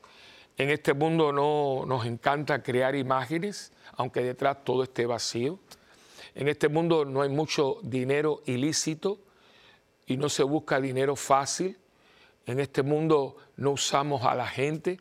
[0.58, 5.60] en este mundo no nos encanta crear imágenes, aunque detrás todo esté vacío.
[6.34, 9.20] En este mundo no hay mucho dinero ilícito
[10.08, 11.78] y no se busca dinero fácil.
[12.46, 15.00] En este mundo no usamos a la gente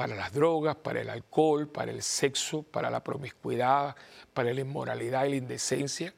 [0.00, 3.94] para las drogas, para el alcohol, para el sexo, para la promiscuidad,
[4.32, 6.14] para la inmoralidad y la indecencia.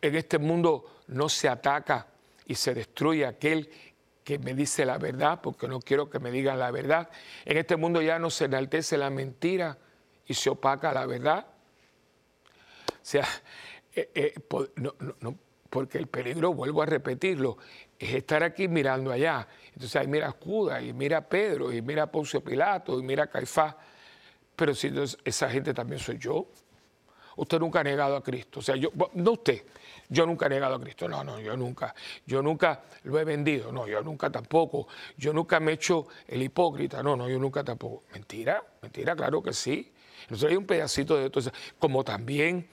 [0.00, 2.06] En este mundo no se ataca
[2.46, 3.68] y se destruye aquel
[4.22, 7.10] que me dice la verdad, porque no quiero que me digan la verdad.
[7.44, 9.76] En este mundo ya no se enaltece la mentira
[10.24, 11.44] y se opaca la verdad.
[12.92, 13.26] O sea,
[13.92, 14.34] eh, eh,
[14.76, 14.94] no,
[15.70, 17.56] porque el peligro, vuelvo a repetirlo,
[17.98, 19.46] es estar aquí mirando allá.
[19.68, 23.02] Entonces ahí mira a Judas, y mira a Pedro, y mira a Poncio Pilato, y
[23.02, 23.76] mira a Caifás.
[24.56, 24.92] Pero si
[25.24, 26.48] esa gente también soy yo.
[27.36, 28.58] Usted nunca ha negado a Cristo.
[28.58, 29.64] O sea, yo, no usted,
[30.08, 31.08] yo nunca he negado a Cristo.
[31.08, 31.94] No, no, yo nunca.
[32.26, 33.72] Yo nunca lo he vendido.
[33.72, 34.88] No, yo nunca tampoco.
[35.16, 37.02] Yo nunca me he hecho el hipócrita.
[37.02, 38.02] No, no, yo nunca tampoco.
[38.12, 39.90] Mentira, mentira, claro que sí.
[40.22, 41.40] Entonces hay un pedacito de esto.
[41.78, 42.68] Como también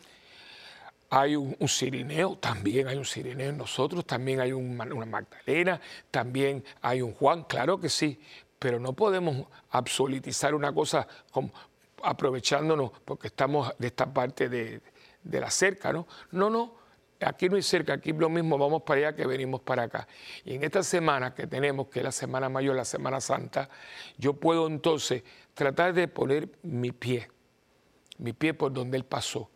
[1.09, 5.79] hay un, sirineo, también hay un sirineo en nosotros, también hay una Magdalena,
[6.11, 8.19] también hay un Juan, claro que sí,
[8.59, 11.07] pero no podemos absolutizar una cosa
[12.03, 14.81] aprovechándonos porque estamos de esta parte de,
[15.23, 16.07] de la cerca, ¿no?
[16.31, 16.75] No, no,
[17.21, 20.07] aquí no hay cerca, aquí lo mismo, vamos para allá que venimos para acá.
[20.43, 23.69] Y en esta semana que tenemos, que es la Semana Mayor, la Semana Santa,
[24.17, 27.29] yo puedo entonces tratar de poner mi pie,
[28.17, 29.49] mi pie por donde Él pasó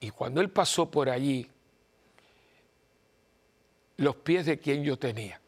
[0.00, 1.48] y cuando Él pasó por allí,
[3.96, 5.40] los pies de quien yo tenía.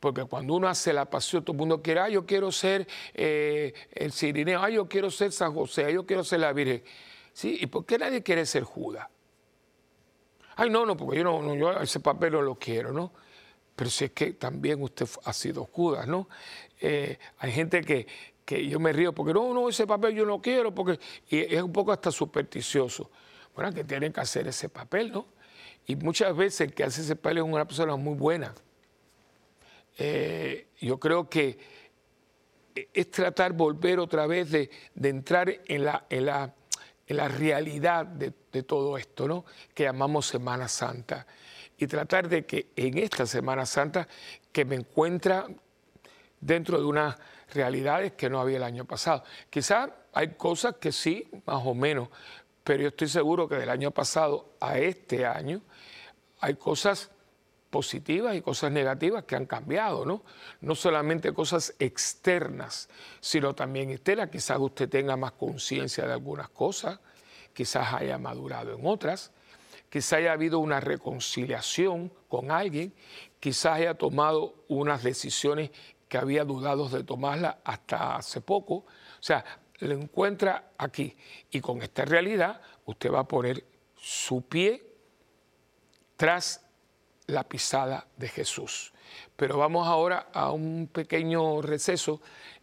[0.00, 3.72] Porque cuando uno hace la pasión, todo el mundo quiere, ah, yo quiero ser eh,
[3.92, 6.82] el Sirineo, ah, yo quiero ser San José, ah, yo quiero ser la Virgen.
[7.32, 7.58] ¿Sí?
[7.60, 9.06] ¿Y por qué nadie quiere ser Judas?
[10.56, 13.12] Ay, no, no, porque yo no, yo ese papel no lo quiero, ¿no?
[13.76, 16.28] Pero si es que también usted ha sido Judas, ¿no?
[16.80, 18.06] Eh, hay gente que,
[18.50, 21.62] que yo me río porque no, no, ese papel yo no quiero, porque y es
[21.62, 23.08] un poco hasta supersticioso.
[23.54, 25.28] Bueno, que tienen que hacer ese papel, ¿no?
[25.86, 28.52] Y muchas veces el que hace ese papel es una persona muy buena.
[29.96, 31.58] Eh, yo creo que
[32.92, 34.68] es tratar volver otra vez de,
[35.00, 36.52] entrar en la, en la,
[37.06, 39.44] en la realidad de, de, todo esto, ¿no?
[39.72, 41.24] Que llamamos Semana Santa.
[41.78, 44.08] Y tratar de que en esta Semana Santa,
[44.50, 45.46] que me encuentra
[46.40, 47.16] dentro de unas
[47.54, 49.24] realidades que no había el año pasado.
[49.48, 52.08] Quizás hay cosas que sí, más o menos,
[52.64, 55.62] pero yo estoy seguro que del año pasado a este año
[56.40, 57.10] hay cosas
[57.70, 60.24] positivas y cosas negativas que han cambiado, ¿no?
[60.60, 62.88] No solamente cosas externas,
[63.20, 64.28] sino también externas.
[64.30, 66.98] Quizás usted tenga más conciencia de algunas cosas,
[67.52, 69.30] quizás haya madurado en otras,
[69.88, 72.92] quizás haya habido una reconciliación con alguien,
[73.38, 75.70] quizás haya tomado unas decisiones
[76.10, 78.74] que había dudado de tomarla hasta hace poco.
[78.74, 79.44] O sea,
[79.78, 81.16] lo encuentra aquí.
[81.52, 84.82] Y con esta realidad, usted va a poner su pie
[86.16, 86.66] tras
[87.28, 88.92] la pisada de Jesús.
[89.36, 92.20] Pero vamos ahora a un pequeño receso,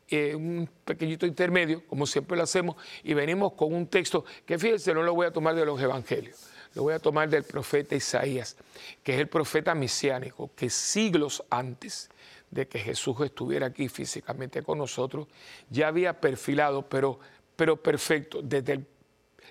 [0.10, 4.94] eh, un pequeñito intermedio, como siempre lo hacemos, y venimos con un texto que fíjense,
[4.94, 8.58] no lo voy a tomar de los evangelios, lo voy a tomar del profeta Isaías,
[9.04, 12.10] que es el profeta mesiánico, que siglos antes
[12.50, 15.28] de que Jesús estuviera aquí físicamente con nosotros,
[15.70, 17.20] ya había perfilado, pero,
[17.56, 18.88] pero perfecto, desde el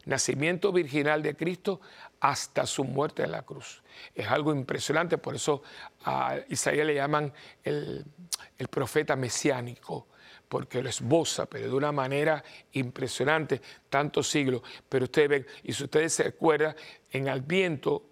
[0.06, 1.80] nacimiento virginal de Cristo
[2.20, 3.82] hasta su muerte en la cruz.
[4.14, 5.62] Es algo impresionante, por eso
[6.04, 7.32] a Isaías le llaman
[7.62, 8.04] el,
[8.58, 10.06] el profeta mesiánico,
[10.48, 14.62] porque lo esboza, pero de una manera impresionante, tantos siglos.
[14.88, 16.76] Pero ustedes ven, y si ustedes se acuerdan,
[17.10, 18.04] en Adviento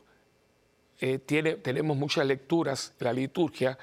[1.01, 3.79] eh, tiene, tenemos muchas lecturas, la liturgia,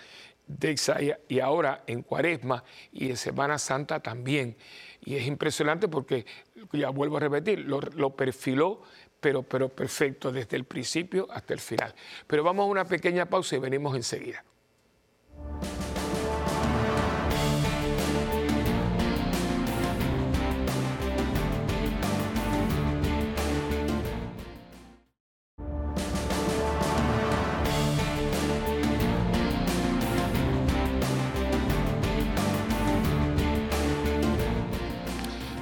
[0.47, 4.57] de y ahora en Cuaresma y en Semana Santa también.
[5.03, 6.25] Y es impresionante porque,
[6.73, 8.81] ya vuelvo a repetir, lo, perfiló,
[9.19, 11.93] pero, pero perfecto desde el principio hasta el final.
[12.27, 14.43] Pero vamos a una pequeña pausa y venimos enseguida.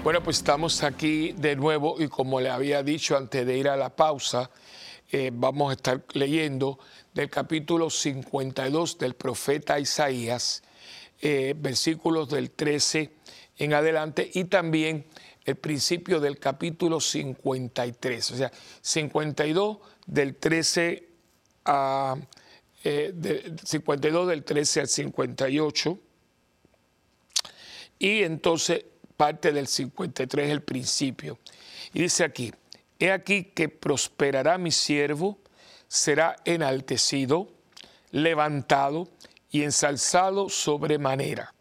[0.01, 3.75] Bueno, pues estamos aquí de nuevo y como le había dicho antes de ir a
[3.75, 4.49] la pausa,
[5.12, 6.79] eh, vamos a estar leyendo
[7.13, 10.63] del capítulo 52 del profeta Isaías,
[11.21, 13.12] eh, versículos del 13
[13.57, 15.05] en adelante y también
[15.43, 21.09] el principio del capítulo 53, o sea, 52 del 13
[21.65, 22.15] a
[22.81, 25.99] 52 eh, del 13 al 58
[27.99, 28.85] y entonces
[29.19, 31.39] parte del 53 el principio.
[31.93, 32.53] Y dice aquí,
[32.99, 35.39] he aquí que prosperará mi siervo,
[35.89, 37.49] será enaltecido,
[38.12, 39.10] levantado
[39.51, 41.53] y ensalzado sobremanera.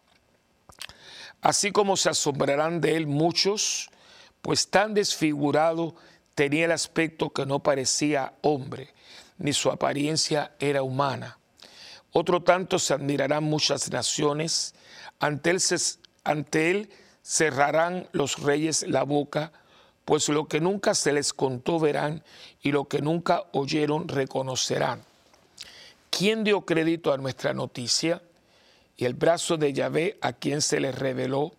[1.42, 3.90] Así como se asombrarán de él muchos,
[4.40, 5.97] pues tan desfigurado
[6.37, 8.94] tenía el aspecto que no parecía hombre,
[9.37, 11.40] ni su apariencia era humana.
[12.12, 14.77] Otro tanto se admirarán muchas naciones,
[15.18, 15.61] ante él,
[16.23, 16.90] ante él
[17.29, 19.53] cerrarán los reyes la boca,
[20.07, 22.25] pues lo que nunca se les contó verán
[22.62, 25.03] y lo que nunca oyeron reconocerán.
[26.09, 28.23] ¿Quién dio crédito a nuestra noticia?
[28.97, 31.53] Y el brazo de Yahvé, a quien se le reveló,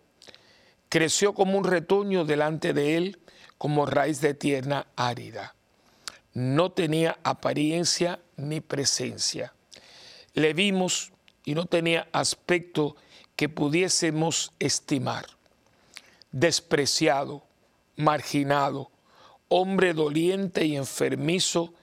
[0.88, 3.20] creció como un retoño delante de él,
[3.56, 5.54] como raíz de tierna árida.
[6.34, 9.54] No tenía apariencia ni presencia.
[10.34, 11.12] Le vimos
[11.44, 12.96] y no tenía aspecto
[13.36, 15.26] que pudiésemos estimar.
[16.32, 17.44] Despreciado,
[17.96, 18.90] marginado,
[19.48, 21.74] hombre doliente y enfermizo,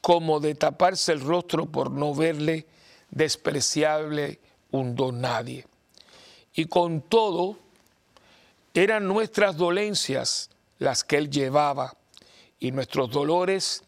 [0.00, 2.66] como de taparse el rostro por no verle,
[3.10, 5.66] despreciable, un don nadie.
[6.54, 7.58] Y con todo,
[8.74, 11.96] eran nuestras dolencias las que él llevaba
[12.58, 13.82] y nuestros dolores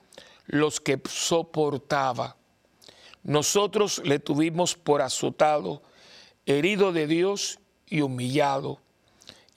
[0.47, 2.37] los que soportaba.
[3.23, 5.83] Nosotros le tuvimos por azotado,
[6.47, 8.81] herido de Dios y humillado.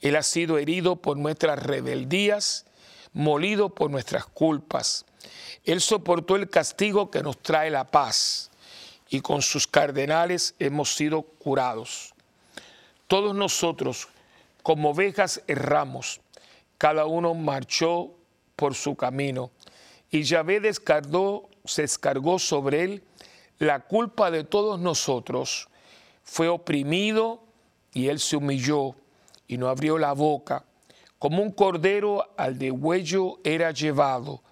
[0.00, 2.66] Él ha sido herido por nuestras rebeldías,
[3.12, 5.04] molido por nuestras culpas.
[5.64, 8.50] Él soportó el castigo que nos trae la paz
[9.08, 12.14] y con sus cardenales hemos sido curados.
[13.06, 14.08] Todos nosotros,
[14.62, 16.20] como ovejas, erramos,
[16.78, 18.10] cada uno marchó
[18.56, 19.50] por su camino,
[20.10, 23.02] y Yahvé descargó, se descargó sobre él
[23.58, 25.68] la culpa de todos nosotros.
[26.22, 27.42] Fue oprimido
[27.92, 28.94] y él se humilló
[29.48, 30.64] y no abrió la boca.
[31.18, 34.42] Como un cordero al degüello era llevado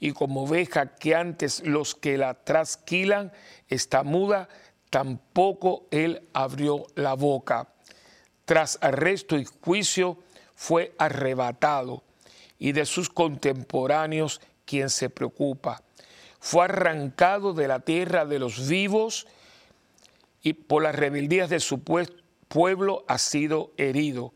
[0.00, 3.32] y como oveja que antes los que la trasquilan
[3.68, 4.48] está muda,
[4.90, 7.68] tampoco él abrió la boca.
[8.44, 10.18] Tras arresto y juicio
[10.54, 12.02] fue arrebatado
[12.58, 15.82] y de sus contemporáneos quien se preocupa.
[16.40, 19.26] Fue arrancado de la tierra de los vivos
[20.42, 21.80] y por las rebeldías de su
[22.48, 24.34] pueblo ha sido herido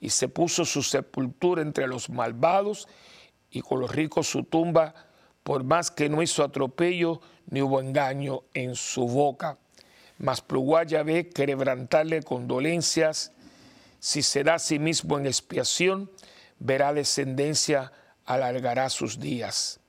[0.00, 2.88] y se puso su sepultura entre los malvados
[3.50, 4.94] y con los ricos su tumba,
[5.42, 9.58] por más que no hizo atropello ni hubo engaño en su boca.
[10.18, 13.32] Mas plugó a Yahvé quebrantarle condolencias,
[14.00, 16.10] si se da a sí mismo en expiación,
[16.58, 17.92] verá descendencia,
[18.24, 19.80] alargará sus días.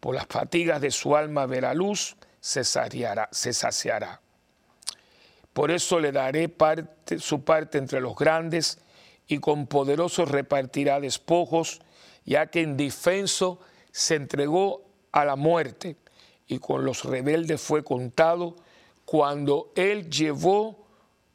[0.00, 4.20] Por las fatigas de su alma verá luz, se saciará.
[5.52, 6.54] Por eso le daré
[7.18, 8.78] su parte entre los grandes
[9.28, 11.80] y con poderosos repartirá despojos
[12.24, 13.60] ya que indefenso
[13.92, 15.96] se entregó a la muerte
[16.48, 18.56] y con los rebeldes fue contado
[19.04, 20.84] cuando él llevó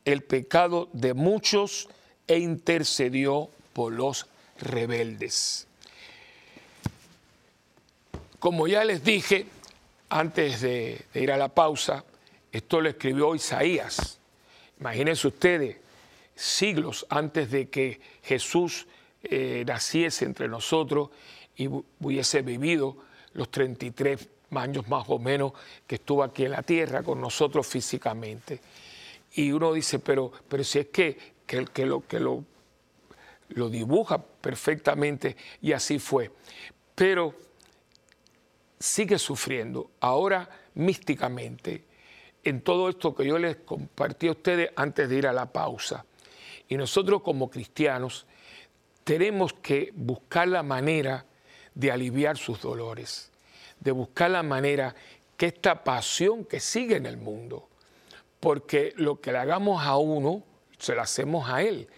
[0.06, 1.88] el pecado de muchos
[2.28, 4.28] e intercedió por los
[4.60, 5.68] rebeldes.
[8.40, 9.46] Como ya les dije
[10.10, 12.04] antes de, ir a la pausa,
[12.52, 14.18] esto lo escribió Isaías.
[14.80, 15.78] Imagínense ustedes,
[16.42, 18.88] siglos antes de que Jesús
[19.24, 21.10] eh, naciese entre nosotros
[21.56, 22.98] y hubiese vivido
[23.34, 25.54] los 33 años más o menos
[25.86, 28.60] que estuvo aquí en la tierra con nosotros físicamente.
[29.34, 32.44] Y uno dice, pero, pero si es que, que, lo, que lo,
[33.50, 36.32] lo dibuja perfectamente y así fue.
[36.96, 37.36] Pero
[38.80, 41.84] sigue sufriendo, ahora místicamente,
[42.44, 46.04] en todo esto que yo les compartí a ustedes antes de ir a la pausa.
[46.72, 48.26] Y nosotros como cristianos
[49.04, 51.26] tenemos que buscar la manera
[51.76, 53.30] de aliviar sus dolores,
[53.82, 54.96] de buscar la manera
[55.36, 57.68] que esta pasión que sigue en el mundo,
[58.40, 60.44] porque lo que le hagamos a uno,
[60.80, 61.90] se lo hacemos a él.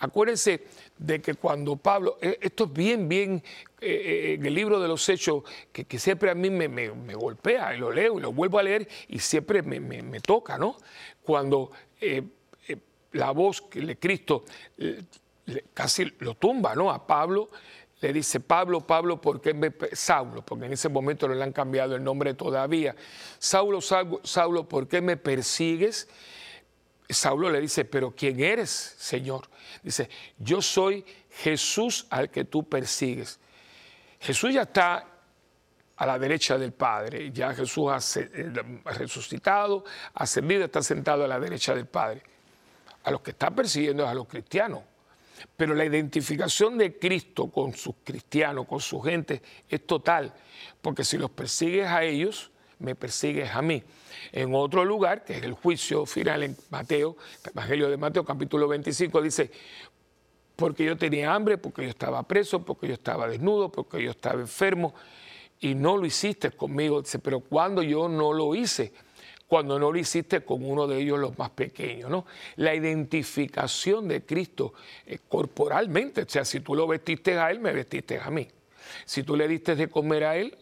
[0.00, 0.64] Acuérdense
[0.98, 3.44] de que cuando Pablo, eh, esto es bien, bien
[3.80, 7.78] eh, eh, en el libro de los Hechos, que, siempre a mí me, golpea, y
[7.78, 10.78] lo leo y lo vuelvo a leer y siempre me, toca, ¿no?
[11.22, 11.70] Cuando
[13.16, 14.44] la voz de Cristo
[15.74, 16.90] casi lo tumba, ¿no?
[16.90, 17.48] A Pablo
[18.00, 19.72] le dice, Pablo, Pablo, ¿por qué me...
[19.92, 22.94] Saulo, porque en ese momento no le han cambiado el nombre todavía.
[23.38, 26.08] Saulo, Saulo, Saulo ¿por qué me persigues?
[27.08, 29.48] Saulo le dice, pero ¿quién eres, Señor?
[29.82, 33.40] Dice, yo soy Jesús al que tú persigues.
[34.20, 35.06] Jesús ya está
[35.96, 38.52] a la derecha del Padre, ya Jesús ha eh,
[38.84, 42.22] resucitado, ascendido, está sentado a la derecha del Padre.
[43.06, 44.80] A los que está persiguiendo es a los cristianos.
[45.56, 50.34] Pero la identificación de Cristo con sus cristianos, con su gente, es total,
[50.82, 52.50] porque si los persigues a ellos,
[52.80, 53.82] me persigues a mí.
[54.32, 59.22] En otro lugar, que es el juicio final en Mateo, Evangelio de Mateo, capítulo 25,
[59.22, 59.52] dice,
[60.56, 64.40] porque yo tenía hambre, porque yo estaba preso, porque yo estaba desnudo, porque yo estaba
[64.40, 64.94] enfermo,
[65.60, 67.02] y no lo hiciste conmigo.
[67.02, 68.92] Dice, pero cuando yo no lo hice,
[69.46, 72.26] cuando no lo hiciste con uno de ellos los más pequeños, ¿no?
[72.56, 74.74] La identificación de Cristo
[75.06, 78.48] eh, corporalmente, o sea, si tú lo vestiste a Él, me vestiste a mí.
[79.04, 80.56] Si tú le diste de comer a Él,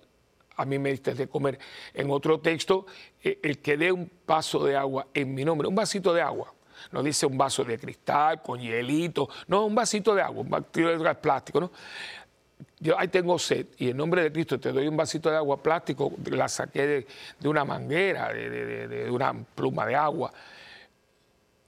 [0.57, 1.59] a mí me diste de comer.
[1.93, 2.87] En otro texto,
[3.23, 6.53] eh, el que dé un vaso de agua en mi nombre, un vasito de agua,
[6.93, 10.99] no dice un vaso de cristal con hielito, no, un vasito de agua, un vasito
[10.99, 11.71] de plástico, ¿no?
[12.85, 15.57] Yo ahí tengo sed y en nombre de Cristo te doy un vasito de agua
[15.63, 17.07] plástico, la saqué
[17.41, 20.31] de, una manguera, de, una pluma de agua.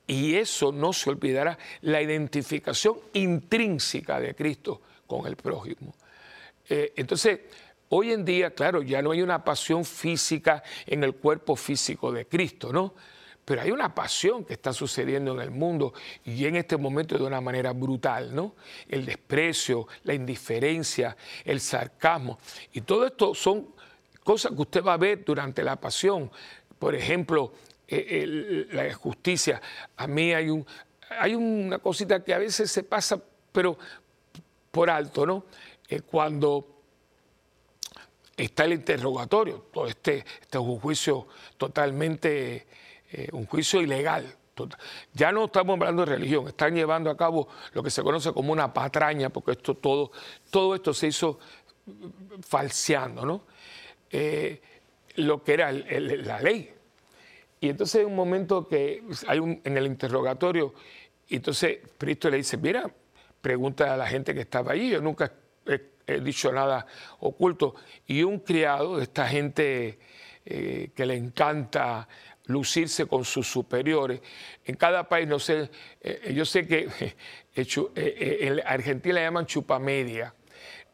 [0.06, 5.94] Y eso no se olvidará, la identificación intrínseca de Cristo con el prójimo.
[6.68, 7.40] Eh, entonces,
[7.88, 12.26] hoy en día, claro, ya no hay una pasión física en el cuerpo físico de
[12.26, 12.92] Cristo, ¿no?
[13.46, 15.94] Pero hay una pasión que está sucediendo en el mundo
[16.24, 18.56] y en este momento de una manera brutal, ¿no?
[18.88, 22.40] El desprecio, la indiferencia, el sarcasmo.
[22.72, 23.68] Y todo esto son
[24.24, 26.28] cosas que usted va a ver durante la pasión.
[26.76, 27.52] Por ejemplo,
[27.86, 29.62] eh, la justicia.
[29.96, 30.66] A mí hay, un,
[31.08, 33.22] hay una cosita que a veces se pasa,
[33.52, 33.78] pero
[34.72, 35.44] por alto, ¿no?
[35.88, 36.82] Eh, cuando
[38.36, 42.66] está el interrogatorio, todo este, este es un juicio totalmente
[43.16, 44.36] eh, un juicio ilegal.
[45.14, 48.52] Ya no estamos hablando de religión, están llevando a cabo lo que se conoce como
[48.52, 50.12] una patraña, porque esto todo,
[50.50, 51.38] todo esto se hizo
[52.40, 53.42] falseando, ¿no?
[54.10, 54.60] Eh,
[55.16, 56.72] lo que era la ley.
[57.60, 60.74] Y entonces hay un momento que hay un, en el interrogatorio,
[61.28, 62.90] y entonces Cristo le dice, mira,
[63.40, 65.32] pregunta a la gente que estaba allí, yo nunca
[66.06, 66.86] he, dicho nada
[67.20, 67.74] oculto.
[68.06, 69.98] Y un criado de esta gente
[70.44, 72.08] eh, que le encanta
[72.46, 74.20] lucirse con sus superiores.
[74.64, 75.70] En cada país, no sé,
[76.00, 77.14] eh, yo sé que eh,
[77.54, 80.34] eh, en Argentina le llaman chupamedia,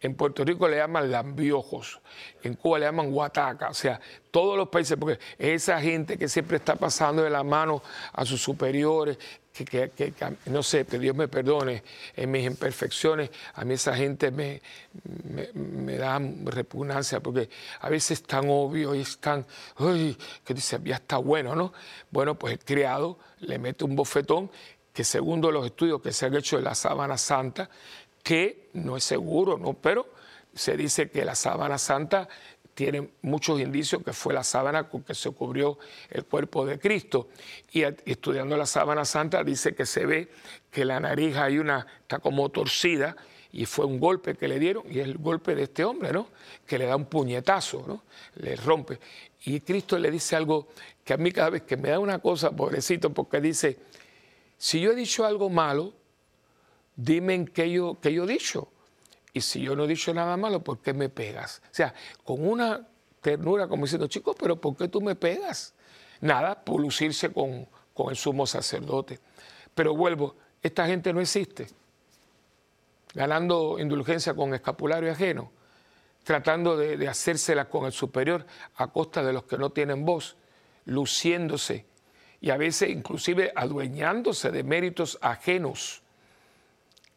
[0.02, 2.00] en Puerto Rico le llaman lambiojos,
[2.42, 4.00] en Cuba le llaman guataca, o sea,
[4.30, 7.82] todos los países, porque es esa gente que siempre está pasando de la mano
[8.12, 9.16] a sus superiores,
[9.52, 10.12] que,
[10.46, 11.84] no sé, que Dios me perdone
[12.16, 14.60] en mis imperfecciones, a mí esa gente me,
[15.54, 17.48] me, da repugnancia porque
[17.80, 19.46] a veces es tan obvio y es tan,
[19.78, 21.72] uy, que dice, ya está bueno, ¿no?
[22.10, 24.50] Bueno, pues el criado le mete un bofetón
[24.92, 27.70] que según los estudios que se han hecho de la sábana santa,
[28.22, 29.74] que no es seguro, ¿no?
[29.74, 30.06] Pero
[30.54, 32.28] se dice que la sábana santa
[32.74, 35.78] tiene muchos indicios que fue la sábana con que se cubrió
[36.10, 37.28] el cuerpo de Cristo.
[37.72, 40.28] Y estudiando la sábana santa dice que se ve
[40.70, 43.16] que la nariz hay una, está como torcida
[43.52, 46.28] y fue un golpe que le dieron y es el golpe de este hombre, ¿no?
[46.66, 48.04] Que le da un puñetazo, ¿no?
[48.36, 48.98] Le rompe.
[49.44, 50.68] Y Cristo le dice algo
[51.04, 53.78] que a mí cada vez que me da una cosa, pobrecito, porque dice,
[54.56, 55.92] si yo he dicho algo malo,
[56.96, 58.68] dime en qué yo, qué yo he dicho.
[59.32, 61.62] Y si yo no he dicho nada malo, ¿por qué me pegas?
[61.64, 62.86] O sea, con una
[63.20, 65.74] ternura como diciendo, chicos, pero ¿por qué tú me pegas?
[66.20, 67.66] Nada, por lucirse con,
[68.10, 69.20] el sumo sacerdote.
[69.74, 71.68] Pero vuelvo, esta gente no existe.
[73.14, 75.50] Ganando indulgencia con escapulario ajeno,
[76.24, 80.36] tratando de, de hacérsela con el superior a costa de los que no tienen voz,
[80.84, 81.86] luciéndose
[82.42, 86.02] y a veces inclusive adueñándose de méritos ajenos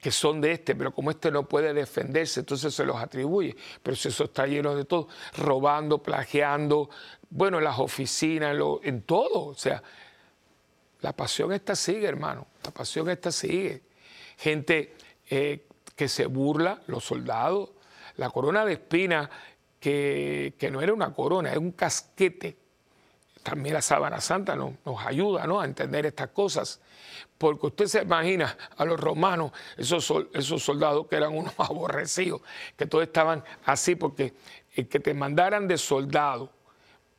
[0.06, 3.56] que son de este, pero como este no puede defenderse, entonces se los atribuye.
[3.82, 6.92] Pero si eso está lleno de todo, robando, plagiando,
[7.32, 9.46] bueno, en las oficinas, en, todo.
[9.46, 9.82] O sea,
[11.02, 13.82] la pasión esta sigue, hermano, la pasión esta sigue.
[14.38, 14.94] Gente
[15.28, 17.72] eh, que se burla, los soldados,
[18.18, 19.28] la corona de espina,
[19.80, 22.58] que, que no era una corona, es un casquete
[23.46, 24.74] también la sábana santa nos,
[25.06, 26.82] ayuda a entender estas cosas.
[27.38, 32.42] Porque usted se imagina a los romanos, esos, esos soldados que eran unos aborrecidos,
[32.76, 34.34] que todos estaban así, porque
[34.74, 36.50] el que te mandaran de soldado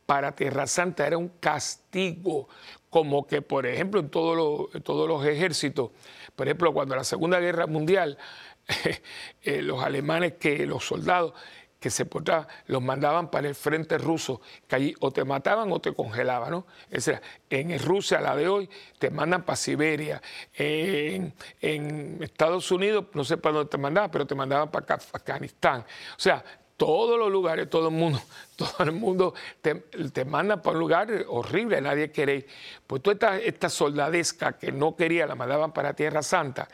[0.04, 2.48] para Tierra Santa era un castigo,
[2.90, 5.92] como que, por ejemplo, en, en todos los ejércitos,
[6.34, 8.18] por ejemplo, cuando la Segunda Guerra Mundial,
[9.42, 11.34] eh, los alemanes, que los soldados
[11.80, 15.80] que se portaban, los mandaban para el frente ruso, que allí o te mataban o
[15.80, 16.66] te congelaban, ¿no?
[16.90, 17.10] Es
[17.50, 18.68] en Rusia, la de hoy,
[18.98, 20.22] te mandan para Siberia,
[20.54, 21.34] en,
[22.20, 25.80] Estados Unidos, no sé para dónde te mandaban, pero te mandaban para Afganistán.
[25.80, 26.42] O sea,
[26.76, 28.20] todos los lugares, todo el mundo,
[28.56, 32.46] todo el mundo te, te manda para un lugar horrible, nadie quiere.
[32.86, 36.68] Pues toda esta, esta soldadesca que no quería, la mandaban para Tierra Santa,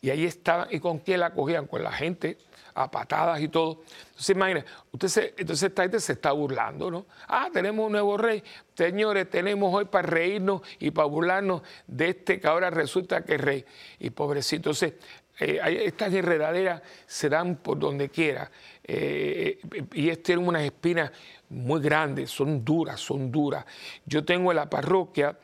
[0.00, 1.66] y ahí estaban, ¿y con quién la cogían?
[1.66, 2.38] Con la gente
[2.82, 3.82] a patadas y todo.
[4.08, 7.06] Entonces, imagina, usted entonces esta gente se está burlando, ¿no?
[7.26, 8.42] Ah, tenemos un nuevo rey.
[8.74, 13.40] Señores, tenemos hoy para reírnos y para burlarnos de este que ahora resulta que es
[13.40, 13.64] rey.
[13.98, 14.70] Y pobrecito.
[14.70, 14.94] Entonces,
[15.40, 18.50] eh, estas enredaderas se dan por donde quiera.
[18.82, 19.60] Eh,
[19.92, 21.12] y este tiene unas espinas
[21.50, 23.64] muy grandes, son duras, son duras.
[24.04, 25.36] Yo tengo en la parroquia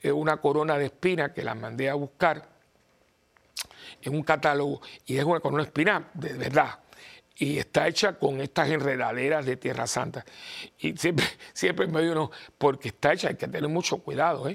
[0.00, 2.53] eh, una corona de espinas que la mandé a buscar
[4.04, 6.78] en un catálogo y es una corona de espinas de verdad.
[7.36, 10.24] Y está hecha con estas enredaderas de Tierra Santa.
[10.78, 14.48] Y siempre, siempre me uno, porque está hecha, hay que tener mucho cuidado.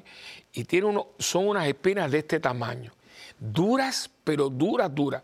[0.54, 2.94] Y tiene uno, son unas espinas de este tamaño.
[3.38, 5.24] Duras, pero duras, duras.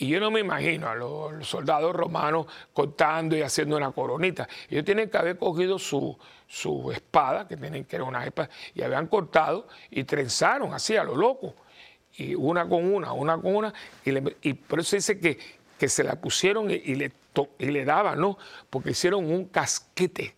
[0.00, 4.48] Y yo no me imagino a los, soldados romanos cortando y haciendo una coronita.
[4.70, 6.16] Ellos tienen que haber cogido su,
[6.90, 11.14] espada, que tienen que era una espada, y habían cortado y trenzaron así a lo
[11.14, 11.54] loco.
[12.16, 13.74] Y una con una, una con una.
[14.04, 15.38] Y, por eso dice que,
[15.78, 17.12] que se la pusieron y, le,
[17.58, 18.36] y le daban, ¿no?
[18.68, 20.34] Porque hicieron un casquete.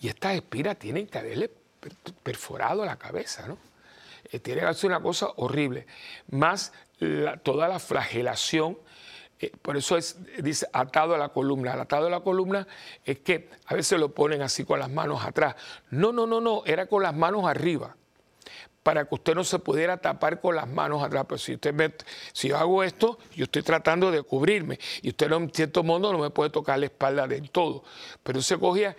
[0.00, 1.50] Y estas espiras tienen que haberle
[2.22, 3.58] perforado la cabeza, ¿no?
[4.30, 5.86] Eh, tiene que ser una cosa horrible.
[6.30, 6.72] Más
[7.42, 8.78] toda la flagelación
[9.44, 11.74] eh, por eso es, dice, atado a la columna.
[11.74, 12.66] El atado a la columna
[13.04, 15.56] es que a veces lo ponen así con las manos atrás.
[15.90, 17.96] No, no, no, no, era con las manos arriba.
[18.84, 21.24] Para que usted no se pudiera tapar con las manos atrás.
[21.28, 21.92] Pues si usted ve,
[22.32, 24.78] si yo hago esto, yo estoy tratando de cubrirme.
[25.02, 27.82] Y usted en cierto modo no me puede tocar la espalda del todo.
[28.22, 28.94] Pero se cogía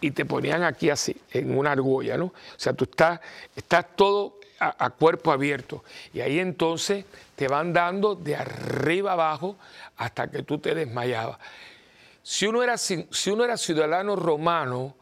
[0.00, 2.26] y te ponían aquí así, en una argolla, ¿no?
[2.26, 3.20] O sea, tú estás,
[3.56, 5.82] estás todo a, cuerpo abierto.
[6.12, 9.56] Y ahí entonces te van dando de arriba abajo
[9.96, 11.38] hasta que tú te desmayabas.
[12.22, 14.94] Si uno era, si uno era ciudadano romano,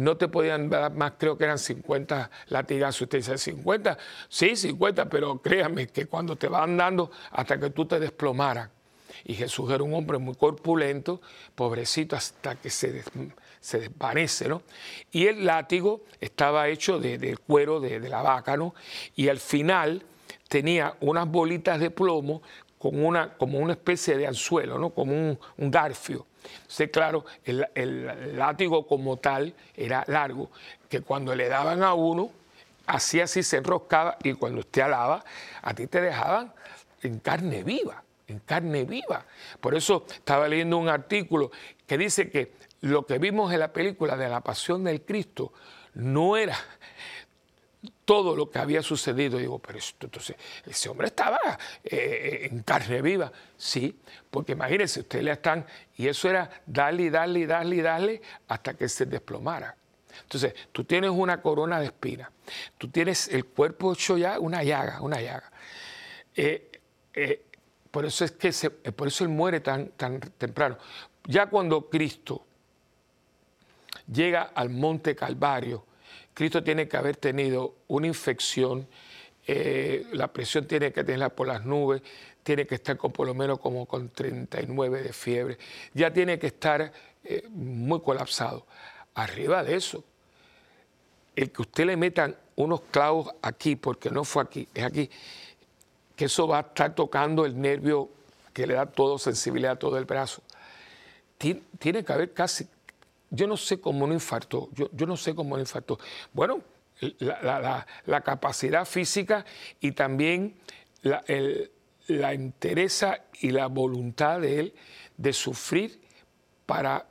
[0.00, 3.02] no te podían dar más, creo que eran 50 latigazos.
[3.02, 3.98] Usted dice 50,
[4.28, 8.70] sí, 50, pero créame que cuando te van dando hasta que tú te desplomaras.
[9.24, 11.20] Y Jesús era un hombre muy corpulento,
[11.54, 13.04] pobrecito, hasta que se,
[13.60, 14.62] se desvanece, ¿no?
[15.12, 18.74] Y el látigo estaba hecho de, cuero de, la vaca, ¿no?
[19.14, 20.02] Y al final
[20.48, 22.42] tenía unas bolitas de plomo
[22.78, 24.90] con una, como una especie de anzuelo, ¿no?
[24.90, 26.26] Como un, un garfio.
[26.62, 30.50] Entonces, claro, el, el, látigo como tal era largo,
[30.88, 32.30] que cuando le daban a uno,
[32.86, 35.24] así así se enroscaba y cuando usted alaba,
[35.62, 36.52] a ti te dejaban
[37.02, 39.24] en carne viva, en carne viva.
[39.60, 41.50] Por eso estaba leyendo un artículo
[41.86, 45.52] que dice que lo que vimos en la película de la pasión del Cristo
[45.94, 46.56] no era
[48.10, 49.38] todo lo que había sucedido.
[49.38, 50.34] Digo, pero entonces
[50.66, 51.38] ese hombre estaba
[51.84, 53.30] eh, en carne viva.
[53.56, 55.64] Sí, porque imagínense, ustedes le están,
[55.96, 59.76] y eso era darle, darle, darle, darle hasta que se desplomara.
[60.22, 62.28] Entonces, tú tienes una corona de espina,
[62.76, 65.52] tú tienes el cuerpo hecho ya una llaga, una llaga.
[66.34, 66.68] Eh,
[67.14, 67.44] eh,
[67.92, 70.78] por eso es que por eso él muere tan, tan temprano.
[71.28, 72.44] Ya cuando Cristo
[74.12, 75.86] llega al monte Calvario,
[76.34, 78.86] Cristo tiene que haber tenido una infección,
[79.46, 82.02] eh, la presión tiene que tenerla por las nubes,
[82.42, 85.58] tiene que estar con por lo menos como con 39 de fiebre,
[85.92, 86.92] ya tiene que estar
[87.24, 88.66] eh, muy colapsado.
[89.14, 90.04] Arriba de eso,
[91.36, 95.10] el que usted le metan unos clavos aquí, porque no fue aquí, es aquí,
[96.16, 98.10] que eso va a estar tocando el nervio
[98.52, 100.42] que le da todo sensibilidad a todo el brazo.
[101.38, 102.68] Tiene que haber casi
[103.30, 105.98] yo no sé cómo no infartó, yo, yo no sé cómo no infartó.
[106.32, 106.62] Bueno,
[107.18, 109.44] la, capacidad física
[109.80, 110.60] y también
[111.02, 111.70] la, el,
[112.08, 114.74] la entereza y la voluntad de él
[115.16, 116.00] de sufrir
[116.66, 117.06] para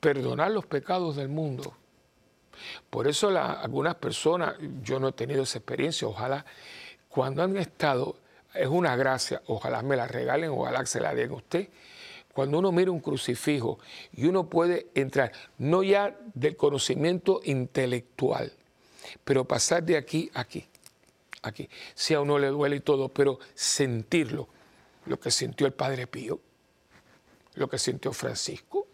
[0.00, 1.76] perdonar los pecados del mundo.
[2.90, 6.44] Por eso algunas personas, yo no he tenido esa experiencia, ojalá
[7.08, 8.16] cuando han estado,
[8.54, 11.68] es una gracia, ojalá me la regalen, ojalá se la den a usted,
[12.32, 13.78] cuando uno mira un crucifijo
[14.12, 18.52] y uno puede entrar, no ya del conocimiento intelectual,
[19.24, 20.66] pero pasar de aquí a aquí,
[21.42, 21.68] aquí.
[21.94, 24.48] Si a uno le duele y todo, pero sentirlo,
[25.06, 26.40] lo que sintió el Padre Pío,
[27.54, 28.88] lo que sintió Francisco,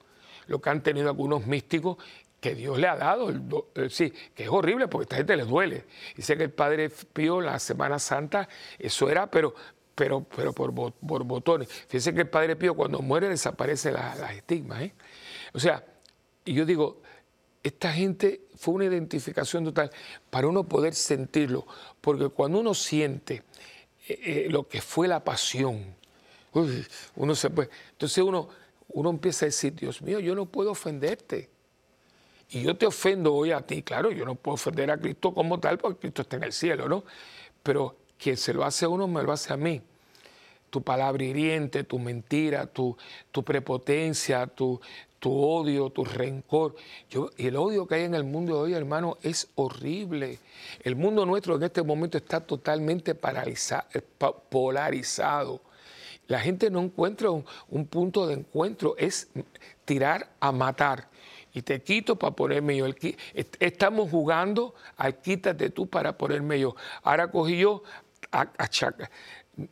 [0.46, 1.98] lo que han tenido algunos místicos
[2.40, 3.30] que Dios le ha dado,
[3.74, 5.84] eh, sí, que es horrible porque a esta gente le duele.
[6.16, 9.54] Dice que el Padre Pío la Semana Santa, eso era, pero
[9.98, 11.68] pero, pero por, botones.
[11.68, 14.82] Fíjense que el Padre Pío cuando muere desaparece las la estigmas.
[14.82, 14.94] ¿eh?
[15.52, 15.84] O sea,
[16.44, 17.02] y yo digo,
[17.64, 19.90] esta gente fue una identificación total
[20.30, 21.66] para uno poder sentirlo,
[22.00, 23.42] porque cuando uno siente
[24.06, 25.96] eh, eh, lo que fue la pasión,
[27.16, 28.48] uno se puede, entonces uno,
[28.90, 31.50] uno empieza a decir, Dios mío, yo no puedo ofenderte.
[32.50, 35.58] Y yo te ofendo hoy a ti, claro, yo no puedo ofender a Cristo como
[35.58, 37.04] tal, porque Cristo está en el cielo, ¿no?
[37.62, 39.82] Pero quien se lo hace a uno, me lo hace a mí
[40.70, 42.96] tu palabra hiriente, tu mentira, tu,
[43.32, 44.80] tu prepotencia, tu,
[45.18, 46.76] tu, odio, tu rencor.
[47.10, 50.38] Yo, el odio que hay en el mundo de hoy, hermano, es horrible.
[50.82, 54.02] El mundo nuestro en este momento está totalmente paralizado, eh,
[54.48, 55.60] polarizado.
[56.26, 59.28] La gente no encuentra un, un punto de encuentro, es
[59.86, 61.08] tirar a matar
[61.54, 62.86] y te quito para ponerme yo.
[63.58, 66.76] Estamos jugando al quítate tú para ponerme yo.
[67.02, 67.82] Ahora cogí yo
[68.32, 68.68] a, a,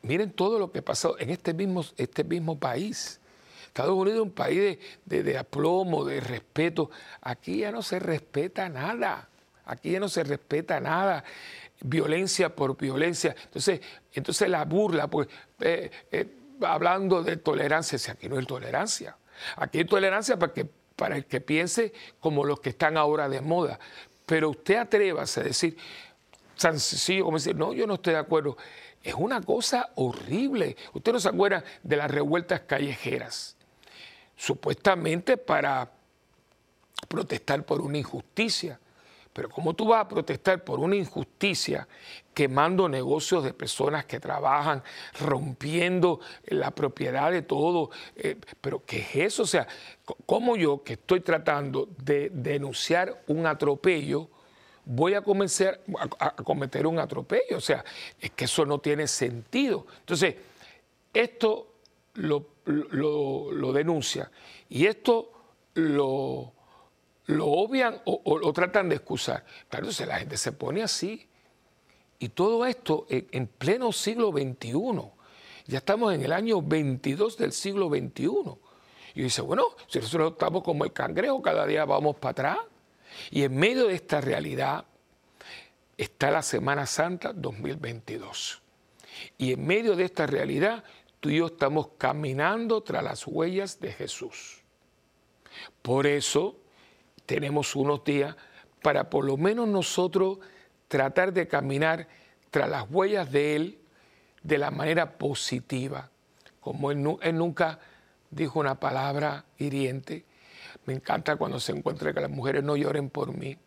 [0.02, 3.20] miren todo lo que pasó en este mismo, este mismo país.
[3.66, 6.90] Estados Unidos es un país de, de, aplomo, de respeto.
[7.20, 9.28] Aquí ya no se respeta nada.
[9.66, 11.24] Aquí ya no se respeta nada.
[11.82, 13.36] Violencia por violencia.
[13.44, 13.80] Entonces,
[14.14, 15.28] entonces la burla, pues,
[15.60, 16.26] eh, eh,
[16.62, 19.16] hablando de tolerancia, si aquí no hay tolerancia.
[19.56, 23.42] Aquí hay tolerancia para, que, para el que piense como los que están ahora de
[23.42, 23.78] moda.
[24.24, 25.76] Pero usted atrévase a decir,
[26.56, 28.56] sencillo como decir, no, yo no estoy de acuerdo
[29.06, 30.76] es una cosa horrible.
[30.92, 33.56] Usted no se acuerda de las revueltas callejeras,
[34.36, 35.92] supuestamente para
[37.06, 38.80] protestar por una injusticia.
[39.32, 41.86] Pero ¿cómo tú vas a protestar por una injusticia
[42.34, 44.82] quemando negocios de personas que trabajan,
[45.20, 47.90] rompiendo la propiedad de todo?
[48.16, 49.44] Eh, ¿Pero qué es eso?
[49.44, 49.68] O sea,
[50.24, 54.30] ¿cómo yo que estoy tratando de denunciar un atropello
[54.86, 55.80] voy a comenzar
[56.18, 57.58] a, cometer un atropello.
[57.58, 57.84] O sea,
[58.18, 59.86] es que eso no tiene sentido.
[60.00, 60.36] Entonces,
[61.12, 61.74] esto
[62.14, 62.46] lo,
[63.72, 64.30] denuncia
[64.68, 65.32] y esto
[65.74, 66.52] lo,
[67.26, 69.44] lo obvian o, lo tratan de excusar.
[69.68, 71.28] Claro, entonces la gente se pone así.
[72.18, 74.72] Y todo esto en, pleno siglo XXI.
[75.66, 78.30] Ya estamos en el año 22 del siglo XXI.
[79.16, 82.58] Y dice, bueno, si nosotros estamos como el cangrejo, cada día vamos para atrás.
[83.30, 84.84] Y en medio de esta realidad
[85.96, 88.62] está la Semana Santa 2022.
[89.38, 90.84] Y en medio de esta realidad,
[91.20, 94.62] tú y yo estamos caminando tras las huellas de Jesús.
[95.82, 96.58] Por eso
[97.24, 98.36] tenemos unos días
[98.82, 100.38] para por lo menos nosotros
[100.88, 102.08] tratar de caminar
[102.50, 103.78] tras las huellas de Él
[104.42, 106.10] de la manera positiva.
[106.60, 107.80] Como él, él nunca
[108.30, 110.24] dijo una palabra hiriente,
[110.86, 113.58] me encanta cuando se encuentra que las mujeres no lloren por mí,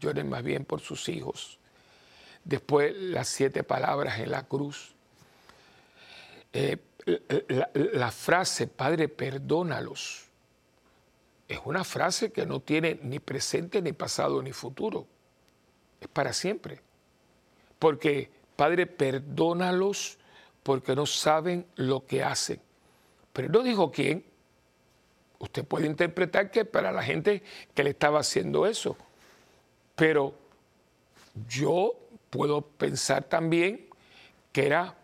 [0.00, 1.58] lloren más bien por sus hijos.
[2.44, 4.94] Después las siete palabras en la cruz.
[6.52, 6.78] Eh,
[7.48, 10.26] la, la, frase, Padre, perdónalos,
[11.48, 15.06] es una frase que no tiene ni presente, ni pasado, ni futuro.
[16.00, 16.80] Es para siempre.
[17.78, 20.18] Porque, Padre, perdónalos
[20.62, 22.60] porque no saben lo que hacen.
[23.32, 24.24] Pero no dijo quién,
[25.42, 27.42] Usted puede interpretar que para la gente
[27.74, 28.96] que le estaba haciendo eso.
[29.96, 30.34] Pero
[31.48, 31.96] yo
[32.30, 33.88] puedo pensar también
[34.52, 34.96] que era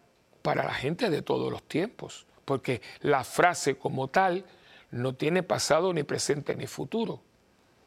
[0.43, 4.45] para la gente de todos los tiempos, porque la frase como tal
[4.93, 7.21] no tiene pasado ni presente ni futuro.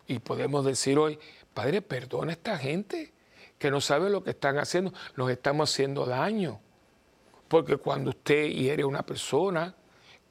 [0.05, 1.17] Y podemos decir hoy,
[1.53, 3.13] Padre, perdona a esta gente
[3.57, 6.59] que no sabe lo que están haciendo, nos estamos haciendo daño.
[7.47, 9.73] Porque cuando usted hiere a una persona,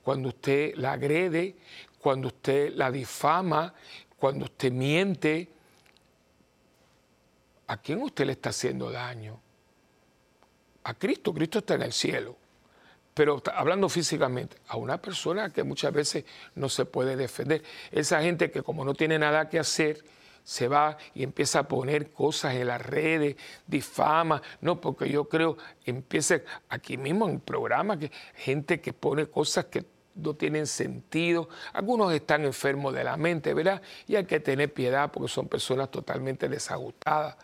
[0.03, 1.57] cuando usted la agrede,
[2.01, 3.75] cuando usted la difama,
[4.17, 5.49] cuando usted miente,
[7.67, 9.41] ¿a quién usted le está haciendo daño?
[10.85, 12.37] A Cristo, Cristo está en el cielo.
[13.13, 16.25] Pero hablando físicamente, a una persona que muchas veces
[16.55, 17.63] no se puede defender.
[17.91, 20.03] Esa gente que como no tiene nada que hacer,
[20.43, 23.37] se va y empieza a poner cosas en las redes,
[23.67, 24.41] difama.
[24.61, 29.67] No, porque yo creo, empieza aquí mismo en el programa, que gente que pone cosas
[29.67, 29.85] que
[30.15, 33.81] no tienen sentido, algunos están enfermos de la mente, ¿verdad?
[34.07, 37.37] Y hay que tener piedad porque son personas totalmente desajustadas.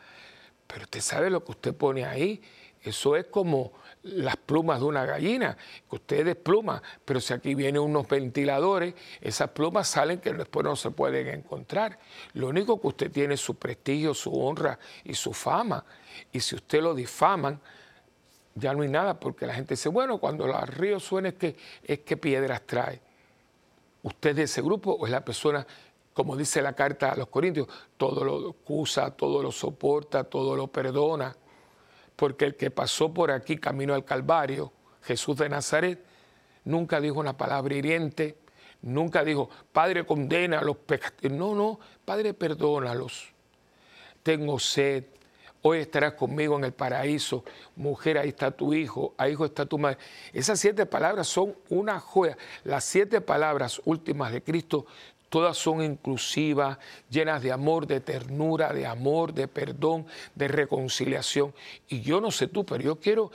[0.67, 2.43] Pero usted sabe lo que usted pone ahí,
[2.83, 5.57] eso es como las plumas de una gallina,
[5.89, 10.77] que usted despluma, pero si aquí vienen unos ventiladores, esas plumas salen que después no
[10.77, 11.99] se pueden encontrar.
[12.35, 15.85] Lo único que usted tiene es su prestigio, su honra y su fama.
[16.31, 17.61] Y si usted lo difaman,
[18.57, 21.57] ya no hay nada, porque la gente dice, bueno, cuando los ríos suena es que,
[21.85, 23.01] es que piedras trae.
[24.03, 25.67] ¿Usted de ese grupo o es la persona,
[26.15, 30.69] como dice la carta a los Corintios, todo lo acusa, todo lo soporta, todo lo
[30.69, 31.37] perdona?
[32.17, 36.03] Porque el que pasó por aquí camino al Calvario Jesús de Nazaret,
[36.65, 38.39] nunca dijo una palabra hiriente,
[38.83, 41.31] nunca dijo, Padre, condena a los pecadores.
[41.31, 43.29] No, no, Padre, perdónalos.
[44.23, 45.05] Tengo sed,
[45.67, 47.45] hoy estarás conmigo en el paraíso,
[47.75, 49.99] mujer, ahí está tu hijo, ahí está tu madre.
[50.33, 52.39] Esas siete palabras son una joya.
[52.63, 54.87] Las siete palabras últimas de Cristo,
[55.29, 56.79] todas son inclusivas,
[57.11, 60.07] llenas de amor, de ternura, de amor, de perdón,
[60.37, 61.53] de reconciliación.
[61.89, 63.33] Y yo no sé tú, pero yo quiero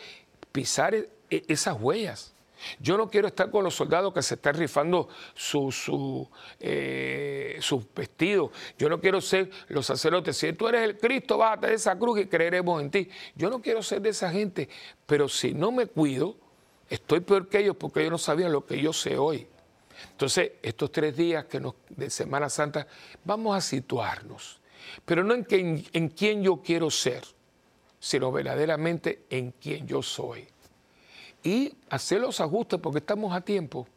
[0.53, 2.33] pisar e, esas huellas.
[2.79, 5.09] Yo no quiero estar con los soldados que se están rifando
[6.59, 8.51] eh, sus vestidos.
[8.77, 10.37] Yo no quiero ser los sacerdotes.
[10.37, 13.09] Si tú eres el Cristo, bájate de esa cruz y creeremos en ti.
[13.35, 14.69] Yo no quiero ser de esa gente.
[15.05, 16.35] Pero si no me cuido,
[16.89, 19.47] estoy peor que ellos porque ellos no sabían lo que yo sé hoy.
[20.11, 22.87] Entonces, estos tres días que de Semana Santa,
[23.23, 24.59] vamos a situarnos.
[25.05, 27.23] Pero no en, en quién yo quiero ser,
[27.99, 30.47] sino verdaderamente en quién yo soy
[31.43, 33.87] y hacer los ajustes porque estamos a tiempo.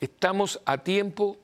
[0.00, 1.36] Estamos a tiempo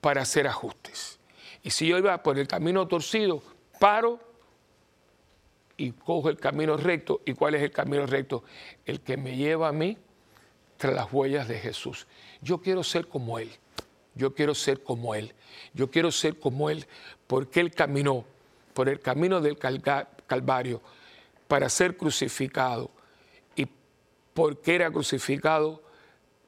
[0.00, 1.18] para hacer ajustes.
[1.62, 3.42] Y si yo iba por el camino torcido,
[3.78, 4.18] paro
[5.76, 7.20] y cojo el camino recto.
[7.24, 8.44] ¿Y cuál es el camino recto?
[8.84, 9.96] El que me lleva a mí
[10.76, 12.06] tras las huellas de Jesús.
[12.40, 13.50] Yo quiero ser como Él.
[14.14, 15.34] Yo quiero ser como Él.
[15.74, 16.86] Yo quiero ser como Él
[17.26, 18.24] porque Él caminó
[18.74, 20.80] por el camino del Calvario
[21.48, 22.90] para ser crucificado
[24.34, 25.82] porque era crucificado,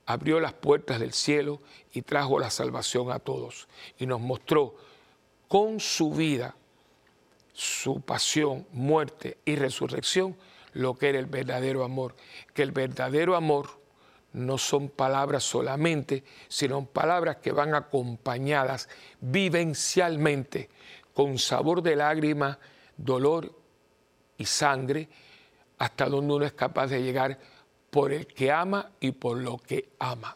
[0.07, 1.61] abrió las puertas del cielo
[1.93, 3.69] y trajo la salvación a todos.
[3.99, 4.75] Y nos mostró
[5.49, 6.57] con su vida,
[7.53, 10.37] su pasión, muerte y resurrección,
[10.73, 12.15] lo que era el verdadero amor.
[12.55, 13.83] Que el verdadero amor
[14.33, 18.89] no son palabras solamente, sino palabras que van acompañadas
[19.21, 20.71] vivencialmente
[21.13, 22.59] con sabor de lágrima,
[22.97, 23.55] dolor
[24.39, 25.09] y sangre,
[25.79, 27.39] hasta donde uno es capaz de llegar
[27.93, 30.35] por el que ama y por lo que ama.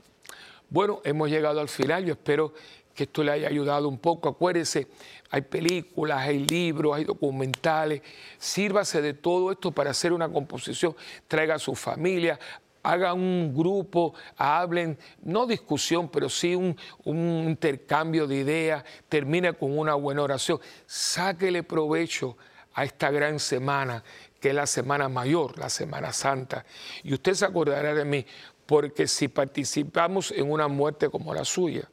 [0.69, 2.53] Bueno, hemos llegado al final, yo espero
[2.95, 4.29] que esto le haya ayudado un poco.
[4.29, 4.89] Acuérdese,
[5.31, 8.03] hay películas, hay libros, hay documentales.
[8.37, 10.95] Sírvase de todo esto para hacer una composición.
[11.27, 12.39] Traiga a su familia,
[12.83, 19.79] haga un grupo, hablen, no discusión, pero sí un, un, intercambio de ideas, termine con
[19.79, 20.61] una buena oración.
[20.85, 22.37] Sáquele provecho
[22.75, 24.05] a esta gran semana
[24.41, 26.64] que es la Semana Mayor, la Semana Santa.
[27.03, 28.26] Y usted se acordará de mí,
[28.66, 31.89] porque si participamos en una muerte como la suya,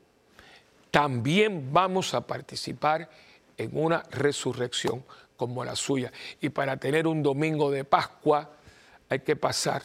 [0.91, 3.09] también vamos a participar
[3.57, 5.03] en una resurrección
[5.37, 6.11] como la suya.
[6.41, 8.51] Y para tener un domingo de Pascua
[9.09, 9.83] hay que pasar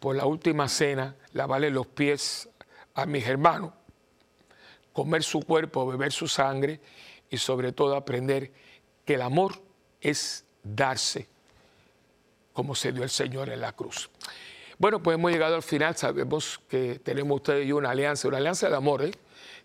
[0.00, 2.48] por la última cena, lavarle los pies
[2.94, 3.72] a mis hermanos,
[4.92, 6.80] comer su cuerpo, beber su sangre
[7.30, 8.52] y sobre todo aprender
[9.04, 9.60] que el amor
[10.00, 11.28] es darse
[12.56, 14.08] como se dio el Señor en la cruz.
[14.78, 18.38] Bueno, pues hemos llegado al final, sabemos que tenemos ustedes y yo una alianza, una
[18.38, 19.10] alianza de amor, ¿eh?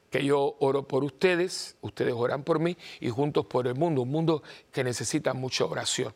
[0.09, 4.09] que yo oro por ustedes, ustedes oran por mí y juntos por el mundo, un
[4.09, 6.13] mundo que necesita mucha oración.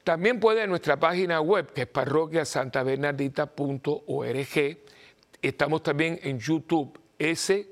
[0.05, 4.77] También puede en nuestra página web, que es parroquiasantabernardita.org,
[5.41, 7.67] Estamos también en YouTube, S,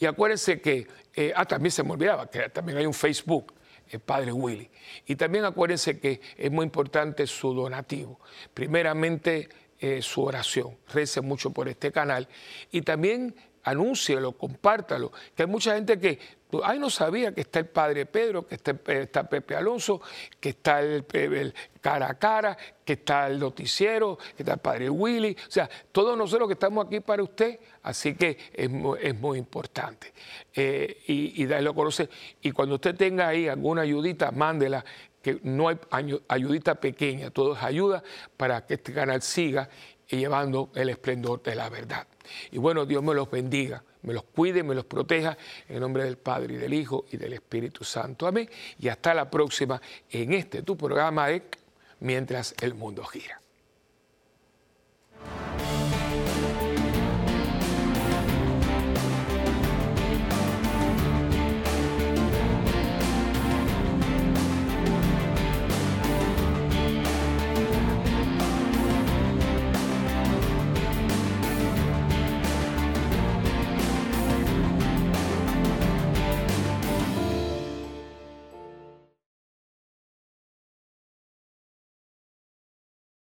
[0.00, 3.52] Y acuérdense que, eh, ah, también se me olvidaba, que también hay un Facebook,
[3.90, 4.70] el Padre Willy.
[5.06, 8.20] Y también acuérdense que es muy importante su donativo.
[8.54, 9.48] Primeramente,
[9.80, 10.76] eh, su oración.
[10.92, 12.28] Rece mucho por este canal.
[12.70, 15.12] Y también anúncielo, compártalo.
[15.34, 16.18] Que hay mucha gente que,
[16.64, 20.00] ay, no sabía que está el Padre Pedro, que está, está Pepe Alonso,
[20.40, 21.04] que está el,
[21.80, 25.36] cara a cara, que está el noticiero, que está el Padre Willy.
[25.46, 30.12] O sea, todos nosotros que estamos aquí para usted, así que es, muy importante.
[30.54, 32.08] Eh, y, y darlo a conocer.
[32.40, 34.84] Y cuando usted tenga ahí alguna ayudita, mándela
[35.22, 35.78] que no hay
[36.28, 38.02] ayudita pequeña, todo es ayuda
[38.36, 39.68] para que este canal siga
[40.16, 42.06] llevando el esplendor de la verdad.
[42.50, 45.36] Y bueno, Dios me los bendiga, me los cuide, me los proteja,
[45.68, 48.26] en nombre del Padre y del Hijo y del Espíritu Santo.
[48.26, 48.48] Amén.
[48.78, 49.80] Y hasta la próxima
[50.10, 51.42] en este tu programa de
[52.00, 53.40] Mientras el mundo gira.